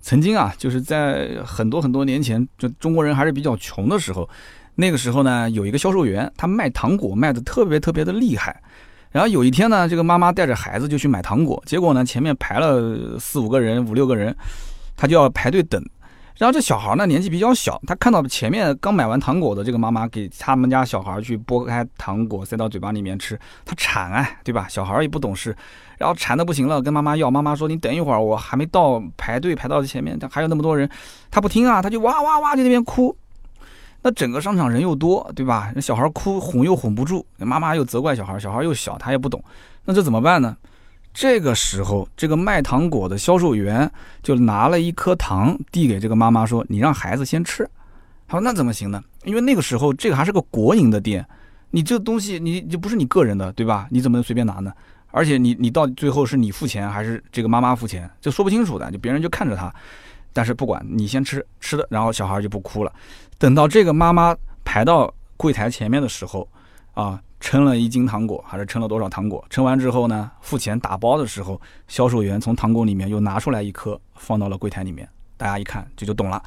[0.00, 4.28] 曾经啊，就是在很多很多年前，就中国人还是比较穷的时候，
[4.76, 8.62] 那个时候呢，有一个销售员，他卖糖果卖的特别特别的厉害。
[9.10, 14.34] 然后有一天呢，这个妈妈带着孩子就去买糖果，结果呢，前面排了四五个人、五六个人，
[14.94, 15.84] 他就要排队等。
[16.36, 24.66] 然后这小孩呢年纪比较小，他看到前面刚买完糖果的这个妈妈给他们家小孩去剥开糖果塞到嘴巴里面吃，他馋哎，对吧？
[24.68, 25.56] 小孩也不懂事，
[25.96, 27.30] 然后馋的不行了，跟妈妈要。
[27.30, 30.88] 妈妈说：“你等一会儿，我还没到排队排到前面，还有那么多人。”
[31.30, 33.16] 他不听啊，他就哇哇哇在那边哭。
[34.02, 35.70] 那整个商场人又多，对吧？
[35.74, 39.42] 那小孩哭哄又哄不住，妈妈又责怪小孩，小孩又小，他也不懂。
[39.84, 40.56] 那这怎么办呢？
[41.14, 43.88] 这个时候，这个卖糖果的销售员
[44.20, 47.62] 就拿了一颗糖递给这个妈妈，说：“你让孩子先吃。”
[48.26, 49.00] 他说：“那怎么行呢？
[49.22, 51.24] 因为那个时候这个还是个国营的店，
[51.70, 53.86] 你这东西你就不是你个人的，对吧？
[53.90, 54.72] 你怎么能随便拿呢？
[55.12, 58.90] 而且你你到最后是你付钱还是这个妈妈付钱，就说不清楚的。
[58.90, 59.72] 就别人就看着他，
[60.32, 62.92] 但是不管你先吃吃的，然后小孩就不哭了。
[63.38, 66.48] 等到这个妈妈排到柜台前面的时候，
[66.94, 69.44] 啊。”称了一斤糖果，还是称了多少糖果？
[69.50, 75.06] 称完之后呢，付钱打包的时候，销售员从糖果里面又拿出来一颗，放到了柜台里面。
[75.36, 76.42] 大家一看，这就懂了。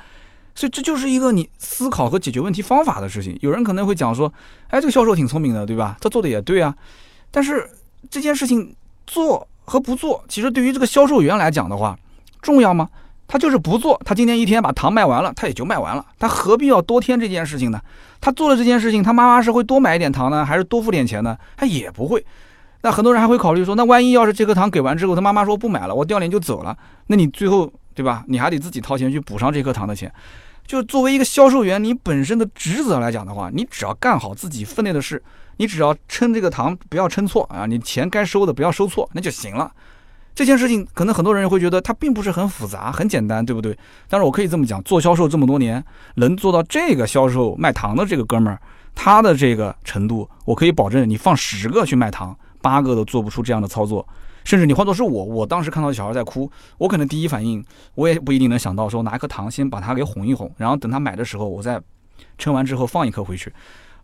[0.56, 3.38] 所以这就是一个你思考和解决问题方法的事情。
[3.42, 4.34] 有人可能会讲说，
[4.70, 5.96] 哎，这个销售挺聪明的，对吧？
[6.02, 6.76] 他做的也对啊。
[7.30, 7.70] 但是
[8.10, 8.76] 这件事情
[9.06, 11.96] 做和不做，其实对于这个销售员来讲的话，
[12.42, 12.90] 重要吗？
[13.28, 17.80] 他就是不做，他今天一天把糖卖完了，他也就卖完了，他何必要多添这件事情呢？
[18.20, 21.38] 他做了这件事情，他妈妈是会多买一点糖呢，还是多付点钱呢？
[21.56, 22.26] 他也不会。
[22.82, 28.24] 那很多人还会考虑说，那万一要是这颗糖给完之后，他妈妈说不买了，我掉脸就走了，那你最后对吧？
[28.28, 30.12] 你还得自己掏钱去补上这颗糖的钱。
[30.66, 35.22] 就作为一个销售员，你本身的职责来讲的话，你只要干好自己分内的事，
[35.58, 39.72] 你只要称这个糖不要称错啊，你钱该收的不要收错，那就行了。
[40.38, 43.76] 这件事情可能很多人会觉得它并不是很复杂、很简单，对不对？
[44.08, 45.84] 但是我可以这么讲，做销售这么多年，
[46.18, 48.62] 能做到这个销售卖糖的这个哥们儿，
[48.94, 54.08] 他的这个程度，我可以保证，你放十个去卖糖，八个都做不出这样的操作。
[54.44, 57.66] 甚至你换作是我，我当时看到小孩在哭，我可能第一反应，
[57.96, 61.82] 我也不一定能想到说拿一颗糖先把他给哄一哄，然后等他买的时候，我再
[62.38, 63.52] 称完之后放一颗回去。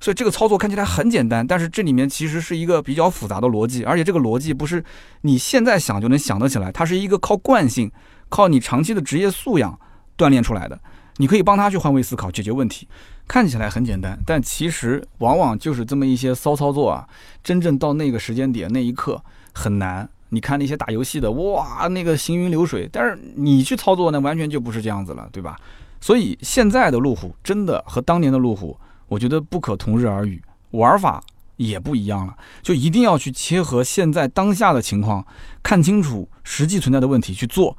[0.04, 4.84] 所以这个操作看起来很简单，但是这里面其实是一个比较复杂的逻辑，而且这个逻辑不是
[5.22, 7.90] 你现在想就能想得起来，它是一个靠惯性、
[8.28, 9.80] 靠你长期的职业素养
[10.18, 10.78] 锻炼出来的。
[11.20, 12.86] 你可以帮他去换位思考，解决问题。
[13.30, 17.08] 看起来很简单，但其实往往就是这么一些骚操作啊，
[17.42, 19.24] 真正到那个时间点那一刻
[19.54, 20.10] 很难。
[20.32, 25.58] 你看那些打游戏的，哇，那个行云流水，但是你去操作呢，完全就不是这样子了，对吧？
[26.02, 28.78] 所以现在的路虎真的和当年的路虎。
[29.14, 30.42] 我觉得不可同日而语，
[30.72, 31.24] 玩法
[31.58, 35.24] 也不一样了，就一定要去切合现在当下的情况，
[35.62, 37.78] 看清楚实际存在的问题去做，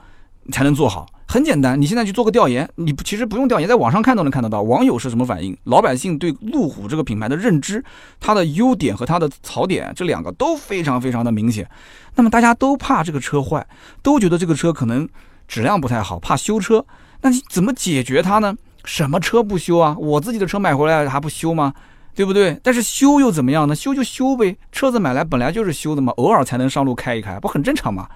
[0.53, 1.07] 才能做好。
[1.27, 7.83] 很简单，你现在去做个调研，你其实不用调研，在网上看都能看得到，网友是什么反应，老百姓对路虎这个品牌的认知，
[8.21, 11.69] 它的优点和它的槽点这两个都非常非常的明显。
[12.15, 13.67] 那么大家都怕这个车坏，
[14.03, 15.09] 都觉得这个车可能
[15.49, 16.85] 质量不太好，怕修车，
[17.23, 18.55] 那你怎么解决它呢？
[18.85, 19.97] 什么车不修啊？
[19.99, 21.75] 我自己的车买回来还不修吗？
[22.15, 22.59] 对不对？
[22.63, 23.75] 但是修又怎么样呢？
[23.75, 28.09] 修就修呗，车子买来本来就是修的嘛，偶尔才能上路开一开，不很正常吗？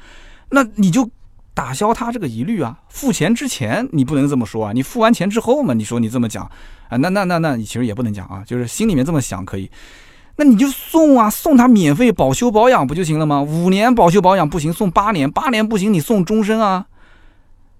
[0.50, 1.10] 那你就
[1.52, 2.78] 打消他这个疑虑啊！
[2.88, 6.44] 付钱之前你不能这么说啊，你付完钱之后嘛，你说你这么讲
[6.88, 6.96] 啊？
[6.98, 9.68] 那那那那你其实也不能讲啊，就是心里面这么想可以。
[10.36, 13.42] 那你就送啊，送他免费保修保养不就行了吗？
[13.42, 16.86] 五年保修保养不行，送八年，八年不行你送终身啊！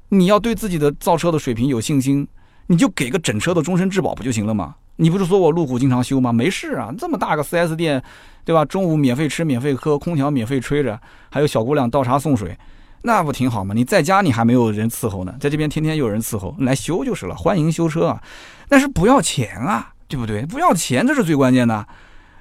[0.09, 2.27] 你要对自己的造车的水平有信心。
[2.69, 4.77] 你就给个整车的终身质保不就行了吗？
[4.97, 6.33] 你不是说我路虎经常修吗？
[6.33, 8.03] 没事啊，这么大个 4S 店，
[8.45, 8.65] 对吧？
[8.65, 11.01] 中午免费吃，免费喝，空调免费吹着，
[11.31, 12.59] 还有小姑娘倒茶送水，
[13.03, 13.75] 那不挺好吗？
[13.75, 18.23] 你在家你还没有人伺候呢，在这边天天有人伺候，来修就是了，欢迎修车啊！
[18.69, 20.45] 但是不要钱啊，对不对？
[20.45, 21.87] 不要钱，这是最关键的，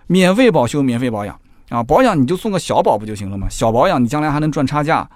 [0.08, 1.84] 免费保修，免费保养啊！
[1.84, 3.48] 保养你就送个小保不就行了吗？
[3.50, 5.08] 小保养你将来还能赚差价，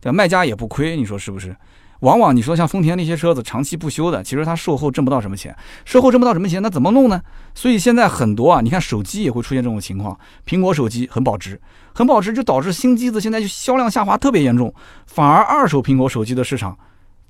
[0.00, 0.16] 对吧？
[0.16, 1.54] 卖家也不亏，你说是不是？
[2.00, 7.20] 往往你说像丰田那些车子长期不修的，其实它售后挣不到什么钱，售后挣不到什么钱，那怎么弄呢？
[7.54, 11.60] 所以现在很多啊，你看手机也会出现这种情况，苹果手机很保值，
[11.94, 14.74] 很保值就导致新机子现在就销量下滑特别严重，
[15.06, 16.76] 反而二手苹果手机的市场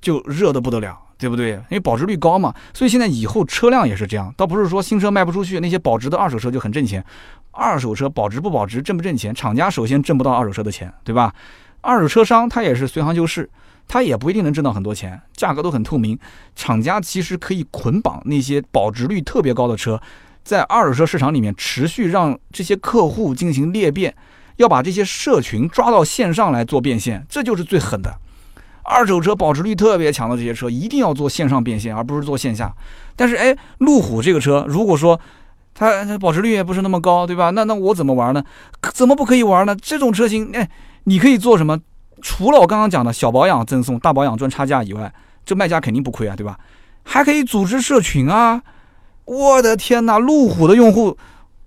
[0.01, 1.51] 就热得不得了，对不对？
[1.51, 7.03] 因为保值率高嘛，所以现在以后车辆也是这样，倒不是说新车卖不出去，那些保值的二手车就很挣钱，
[7.51, 11.33] 二手车保值不保值，挣不挣钱，厂家首先挣不到二手车的钱，对吧？
[11.81, 13.49] 二手车商他也是随行就市。
[13.87, 16.17] 他也不一定能挣到很多钱，价格都很透明。
[16.55, 20.01] 厂家其实可以捆绑那些保值率特别高的车，
[20.43, 24.15] 在二手车市场里面持续让这些客户进行裂变，
[24.57, 28.17] 要把这些社群抓到线上来做变现，这就是最狠的。
[28.83, 32.71] 二手车保值率特别强的这些车，一定要做线上变现，而不是做线下。
[33.15, 35.19] 但是，哎，路虎这个车，如果说
[35.73, 37.49] 它它保值率也不是那么高，对吧？
[37.49, 38.43] 那那我怎么玩呢？
[38.93, 39.75] 怎么不可以玩呢？
[39.75, 40.69] 这种车型，哎，
[41.05, 41.79] 你可以做什么？
[42.25, 45.13] 除了我刚刚讲的小保养赠送、大保养赚差价以外，
[45.45, 46.57] 这卖家肯定不亏啊，对吧？
[47.03, 48.63] 还可以组织社群啊！
[49.25, 51.15] 我的天哪，路虎的用户。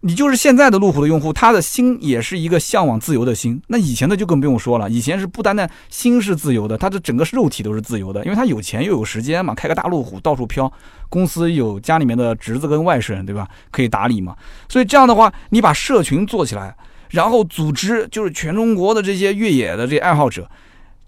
[0.00, 3.62] 你就是现在的路虎的用户，他的心也是一个向往自由的心。
[3.68, 10.72] 那以前的就更不用说了，以前是不单单心是自由的，他的整个肉体都是自由的，因为他有钱又有时间嘛，开个大路虎到处飘，
[11.08, 13.46] 公司有家里面的侄子跟外甥，对吧？
[13.70, 14.36] 可以打理嘛。
[14.68, 16.76] 所以这样的话，你把社群做起来，
[17.10, 20.48] 然后组织就是全中国的这些越野的这爱好者，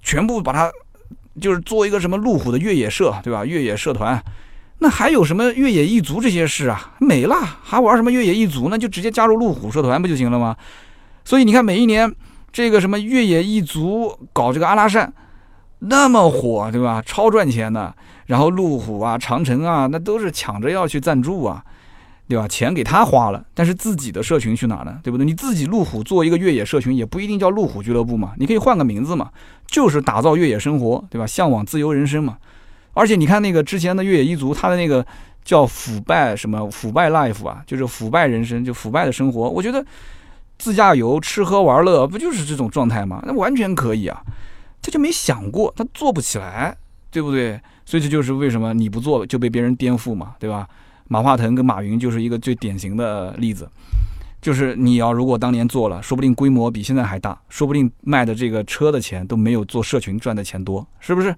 [0.03, 0.71] 全部把它
[1.41, 3.45] 就是做一个什么路虎的越野社，对吧？
[3.45, 4.23] 越野社团。
[4.79, 6.95] 那还有什么越野一族这些事啊？
[7.01, 8.69] 没了，还玩什么越野一族？
[8.71, 10.57] 那就直接加入路虎社团不就行了吗？
[11.23, 12.11] 所以你看，每一年
[12.51, 15.13] 这个什么越野一族搞这个阿拉善，
[15.81, 17.03] 那么火，对吧？
[17.05, 17.95] 超赚钱的。
[18.27, 21.63] 然后路虎啊、长城啊，那都是抢着要去赞助啊，
[22.31, 22.47] 对吧？
[22.47, 25.01] 钱给他花了，但是自己的社群去哪呢？
[25.03, 25.27] 对不对？
[25.27, 29.31] 你自己路虎做一个越野社群，也不一定叫路虎俱乐部嘛，你可以换个名字嘛，
[29.67, 31.27] 就是打造越野生活，对吧？
[31.27, 32.39] 向往自由人生嘛。
[32.95, 35.05] 而且你看那个之前的越野一族，他的那个
[35.45, 39.51] 叫腐败什么腐败 life 啊，就是腐败人生，就腐败的生活。
[39.51, 39.85] 我觉得
[40.57, 43.21] 自驾游、吃喝玩乐不就是这种状态吗？
[43.27, 44.23] 那完全可以啊，
[44.81, 46.77] 他就没想过，他做不起来，
[47.11, 47.61] 对不对？
[47.85, 50.69] 所以这就是为什么你不做就被别人颠覆嘛，对吧？
[51.13, 53.69] 马化腾跟马云就是一个最典型的例子，
[54.41, 61.35] 就是你要如果当年做了，说不定规模比现在还大，说不定卖的这个车的钱都没有做社群赚的钱多，是不是？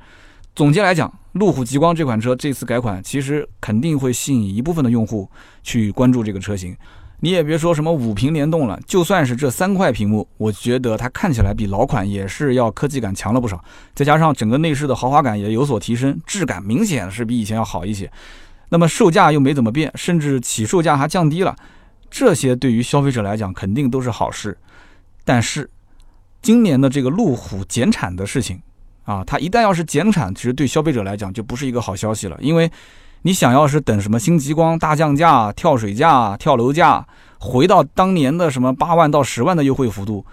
[0.55, 5.27] 总结来讲，路虎极光这款车这次改款，其实肯定会吸引一部分的用户
[5.63, 6.77] 去关注这个车型。
[7.21, 13.65] 你也别说什么五屏联动了，就算是这三块屏幕，我觉得它看起来比老款也是要科技感强了不少。
[13.95, 18.11] 再加上整个内饰的豪华感也有所提升，质感明显是比以前要好一些。
[18.73, 21.55] 那么售价又没怎么变，甚至起售价还降低了，
[22.11, 24.57] 这些对于消费者来讲肯定都是好事。
[25.27, 25.69] 但是，
[26.41, 28.59] 今年的这个路虎减产的事情。
[29.05, 32.39] 啊，它一旦要是减产，其实对消费者来讲就不是一个好消息了。
[32.41, 32.71] 因为，
[33.21, 37.07] 你想要是等什么新极光大降价、跳水价、跳楼价，
[37.39, 40.25] 回到当年的什么八万到十万的优惠幅度，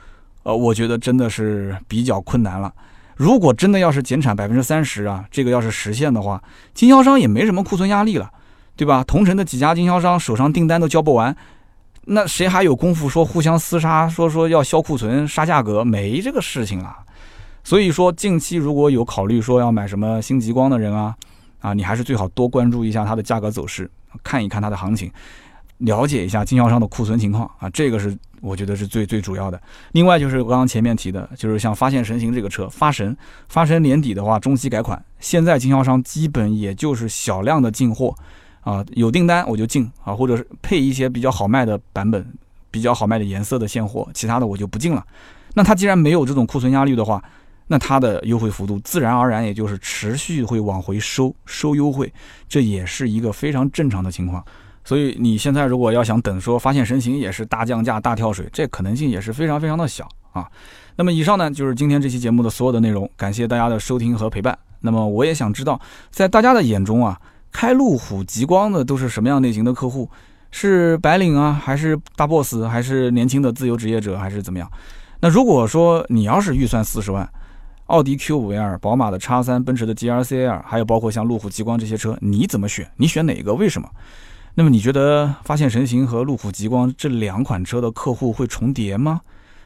[0.43, 2.71] 呃，我觉得真的是比较困难了。
[3.19, 6.41] 如果真的要是减产百分之三十啊，这个要是实现的话，
[6.73, 8.31] 经销商也没什么库存压力了，
[8.77, 9.03] 对吧？
[9.03, 11.35] 同城的几家经销商手上订单都交不完，
[12.05, 15.83] 那谁还有功夫说互相厮杀，说说要销库存、杀价格？
[15.83, 16.95] 没这个事情了。
[17.61, 21.13] 所以说，近期如果有考虑说要买什么新极光的人啊，
[21.59, 23.91] 啊，你还是最好多关注一下它的价格走势，
[24.23, 25.11] 看一看它的行情，
[25.79, 29.61] 了解一下经销商的库存情况啊，这个是我觉得是最最主要的。
[29.91, 33.15] 另外就是我刚刚前面提的，就是像发现神行这个车，发神，
[33.47, 38.15] 发神年底的话中期改款，现在经销商基本也就是小量的进货
[38.61, 42.25] 啊，有订单我就进啊，或者是配一些比较好卖的版本、
[42.69, 45.05] 比较好卖的颜色的现货，其他的我就不进了。
[45.53, 47.23] 那它既然没有这种库存压力的话，
[47.67, 52.11] 那它的优惠幅度自然而然也就是持续会往回收收优惠，
[52.47, 54.43] 这也是一个非常正常的情况。
[54.89, 60.49] 所以你现在如果要想等说发现神行也是大降价大跳水，这可能性也是非常非常的小啊。
[60.95, 64.57] 那么以上呢就是今天这期节目的所有的内容，感谢大家的收听和陪伴。
[64.81, 65.79] 那么我也想知道，
[66.09, 67.21] 在大家的眼中啊，
[67.51, 70.09] 开路虎极光的都是什么样类型的客户？
[70.49, 74.67] 是白领啊，还是大 boss，还是年轻的自由职业者，还是怎么样？
[75.19, 77.29] 那如果说你要是预算四十万，
[77.85, 82.89] 奥迪 Q5L、宝马的叉三、奔驰的 GLC-L，还有包括像路虎极光这些车，你怎么选？
[82.97, 83.53] 你选哪个？
[83.53, 83.87] 为什么？
[84.55, 89.21] 那么你觉得发现神行和路虎极光这两款车的客户会重叠吗？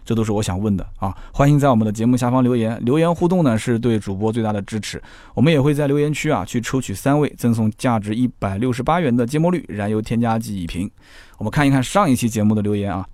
[0.06, 1.16] 这都是我想问的啊！
[1.32, 5.02] 欢迎在我们的节目下方留言，留言互动呢是对主播最大的支持。
[5.34, 10.92] 我们也会在留言区啊去抽取三位，赠送价值一百六十八元的芥末绿燃油添加剂一瓶。
[11.38, 13.08] 我们看一看上一期节目的留言啊。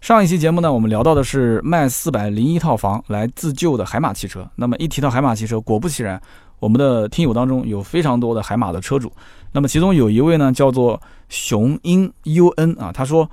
[0.00, 4.50] 上一期节目呢，我们聊到的是卖四百零一套房来自救的海马汽车。
[4.56, 6.18] 那么一提到海马汽车，果不其然，
[6.58, 9.12] 我们的听友当中有非常多的海马的车主。
[9.52, 13.28] 那么其中有一位呢，叫做雄鹰 UN 啊，他说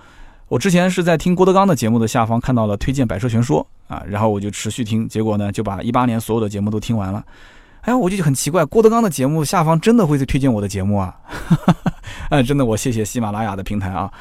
[0.47, 7.23] 我之前是在听郭德纲的节目的下方看到了推荐百车全说啊，然后我就持续听，结果呢就把一八年所有的节目都听完了。
[7.81, 11.15] 哎，我就很奇怪，郭德纲的节目下方真的会推荐我的节目啊？
[12.29, 14.11] 哎，真的，我谢谢喜马拉雅的平台啊。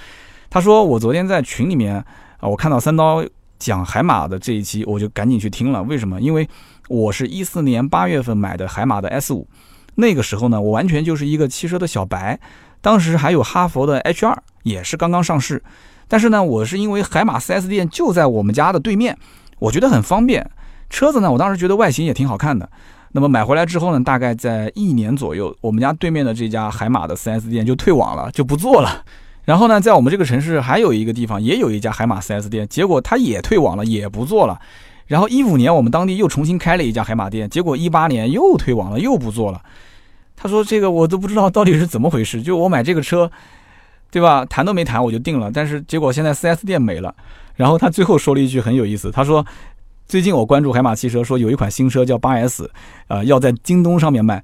[0.50, 2.04] 他说我昨天在群里面。
[2.38, 3.24] 啊，我看到三刀
[3.58, 5.82] 讲海马的这一期，我就赶紧去听了。
[5.84, 6.20] 为什么？
[6.20, 6.46] 因为
[6.86, 9.48] 我是一四年八月份买的海马的 S 五，
[9.96, 12.38] 那个时候呢，我完全就是一个汽车的小白，
[12.80, 15.62] 当时还有哈佛的 H 二，也是刚刚上市。
[16.08, 19.18] 但是呢，我是因为海马 4S 店就在我们家的对面，
[19.58, 20.48] 我觉得很方便。
[20.88, 22.68] 车子呢，我当时觉得外形也挺好看的。
[23.12, 29.04] 那么买回来之后呢，大概在一年左右，我们家对面的这家海马的 4S 店就退网了，就不做了。
[29.44, 34.60] 然后呢，在我们这个城市还有一个地方也有一家海马 4S 店，结果它也退网了，也不做了。
[35.06, 39.62] 然后一五年我们当地又重新开了一家海马店，结果一八年又退网了，又不做了。
[40.36, 43.30] 他说这个我都不知道到底是怎么回事，就我买这个车，
[44.10, 44.44] 对吧？
[44.44, 47.14] 谈都没谈我就定了，但是结果现在 4S 店没了。
[47.54, 49.44] 然后他最后说了一句很有意思，他说。
[50.08, 52.70] 最近我关注海马汽车，说有一款新车叫八 S，
[53.08, 54.40] 呃，要在京东上面卖，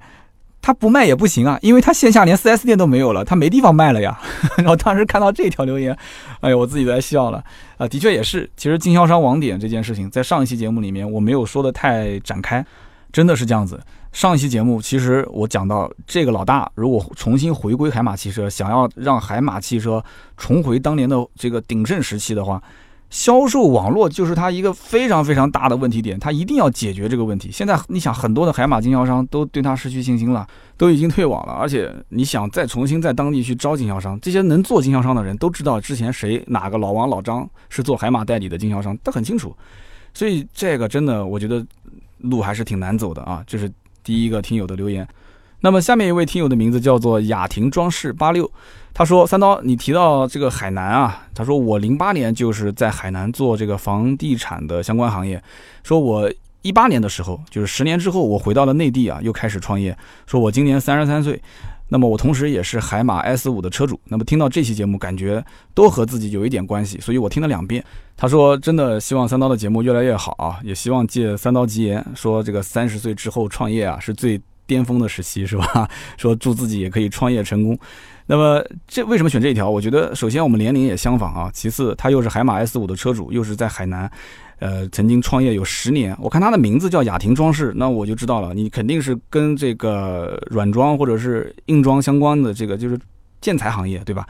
[0.63, 4.17] 他不卖也不行啊，因为他线下连 4S 店都没有了，他没地方卖了呀。
[4.57, 5.95] 然后当时看到这条留言，
[6.39, 7.43] 哎呦，我自己都在笑了。
[7.77, 12.65] 啊，的确也是，其实经销商网点这件事情，在上一期节目里面我没有说的太展开，
[13.11, 13.77] 真的是这样子。
[14.13, 20.01] 上一期节目其实我讲到，这个老大如果重新回归海马汽车，想要让海马汽车
[20.37, 22.63] 重回当年的这个鼎盛时期的话。
[23.13, 27.51] 销售网络就是它一个非常非常大的问题点，它一定要解决这个问题。
[27.51, 30.47] 现在你想，很多的海马经销商都对它失去信心了，
[30.77, 31.53] 都已经退网了。
[31.53, 39.55] 而且你想再重新在当地去招经销商，这些能做经销商的人都知道之前谁哪个老王老张是做海马代理的经销商，都很清楚。
[40.11, 41.63] 所以这个真的，我觉得
[42.17, 43.43] 路还是挺难走的啊。
[43.45, 43.71] 这是
[44.03, 45.07] 第一个听友的留言。
[45.63, 48.51] 那么下面一位听友的名字叫做雅婷装饰八六。
[48.93, 55.41] 他说：“三刀，你提到这个海南啊，他说我零八年就是在海南做这个房地产的相关行业。
[55.81, 56.29] 说我
[56.63, 59.97] 一八年的时候，就是十年之后，我回到了内地啊，又开始创业。
[60.27, 61.41] 说我今年三十三岁，
[61.87, 63.97] 那么我同时也是海马 S 五的车主。
[64.09, 65.41] 那么听到这期节目，感觉
[65.73, 67.81] 都和自己有一点关系，所以我听了两遍。
[68.17, 75.89] 他说真的希望三刀的节目越来越好啊，也希望借三刀吉言，说这个三十岁之后创业啊是最巅峰的时期，是吧？
[76.17, 77.77] 说祝自己也可以创业成功。”
[78.25, 79.69] 那么这为什么选这一条？
[79.69, 84.09] 我觉得首先我们年龄也相仿啊，其次他又是海马 S 五的车主，又是在海南，
[84.59, 86.15] 呃，曾经创业有十年。
[86.21, 92.97] 我看他的名字叫雅婷装饰，那我就知道了，你肯定是跟这个软装或者是硬装相关的这个就是
[93.41, 94.25] 建材行业，对吧？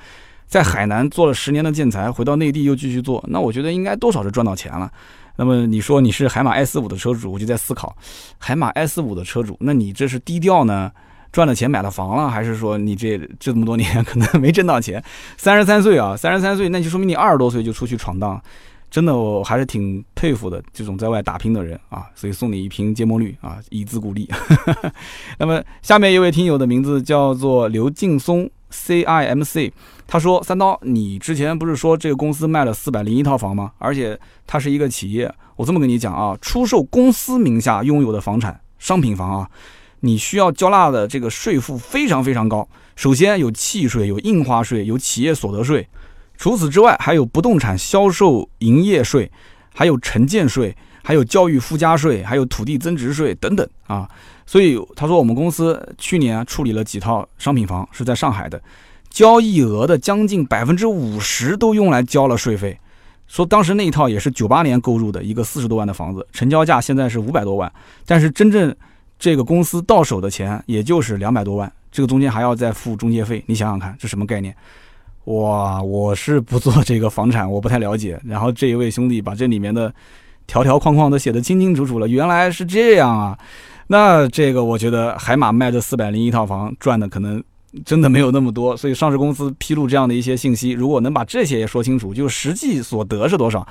[0.48, 4.92] 在海南做了十年的建材，回到内地又继续做，那我觉得应该多少是赚到钱了。
[5.36, 7.96] 那么你说你是海马 S 五的车主，我就在思考，
[8.38, 10.92] 海马 S 五的车主，那你这是低调呢？
[11.32, 15.04] 赚了钱买了房了，还是说你这这么多年可能没挣到钱？
[15.36, 18.40] 三十三岁啊，三十三岁，那就说明你二十多岁就出去闯荡，
[18.92, 20.62] 真的我还是挺佩服的。
[20.72, 24.30] 这种在外打拼的人啊，所以送你一瓶芥末绿啊，以资鼓励。
[25.40, 29.71] 那么下面一位听友的名字叫做刘劲松 C I M C，
[30.07, 33.71] 他说：“三刀，你之前不是说这个公司卖了四百零一套房吗？
[33.78, 39.49] 而且它是一个企业，我这么跟你讲啊，出售公司名下拥有的房产，商品房啊。”
[40.05, 42.67] 你需要交纳的这个税负非常非常高。
[42.97, 45.88] 首先有契税、有印花税、有企业所得税，
[46.36, 49.32] 除此之外还有不动产销售营业税，
[49.74, 54.10] 还有城建税，还有教育附加税，还有土地增值税等等啊。
[54.45, 58.60] 所以他说我们公司去年处理了几套商品房，是在上海的，
[59.10, 62.76] 交易额的将近百分之五十都用来交了税费。
[63.28, 67.72] 说当时那一套也是九八年购入的一个四十多万的房子，成交价现在是五百多万，
[68.06, 68.76] 但是真正。
[69.20, 74.54] 这个公司到手的钱也就是两百多万，这个中间还要再付中介费，你想想看，这什么概念？
[75.26, 78.20] 哇，我是不做这个房产，我不太了解。
[78.26, 79.93] 然后这一位兄弟把这里面的
[80.48, 83.38] 条条框框都写得清清楚楚了，原来是这样啊！
[83.88, 87.44] 那这个我觉得海马卖这四百零一套房赚的可能
[87.86, 93.68] 真的没有那么多，所以上市公司披露这样的一些信息，如果能把这些也说清楚，就实际所得是多少。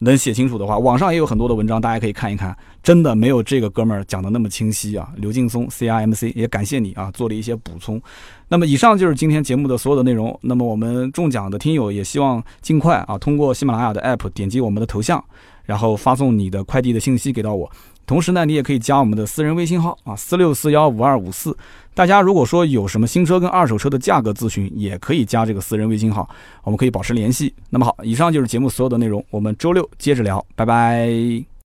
[0.00, 2.56] 能写清楚的话，网上也有很多的文章，大家可以看一看。
[2.84, 5.08] 真的没有这个哥们儿讲的那么清晰啊！
[5.16, 8.00] 刘劲松 C I M C 也感谢你啊，做了一些补充。
[8.46, 10.38] 那么以上就是今天节目的所有的内容。
[10.40, 15.22] 那么我们中奖的听友也希望尽快啊，通过喜马拉雅的 App 点击我们的头像，
[15.68, 17.70] 然后发送你的快递的信息给到我。
[18.06, 21.54] 同时呢，你也可以加我们的私人微信号啊，四六四幺五二五四。
[21.92, 26.26] 大家如果说有什么新车跟二手车的价格咨询，也可以加这个私人微信号，
[26.64, 27.54] 我们可以保持联系。
[27.68, 31.57] 那么好，以上就是节目所有的内容，我们周六接着聊，拜拜。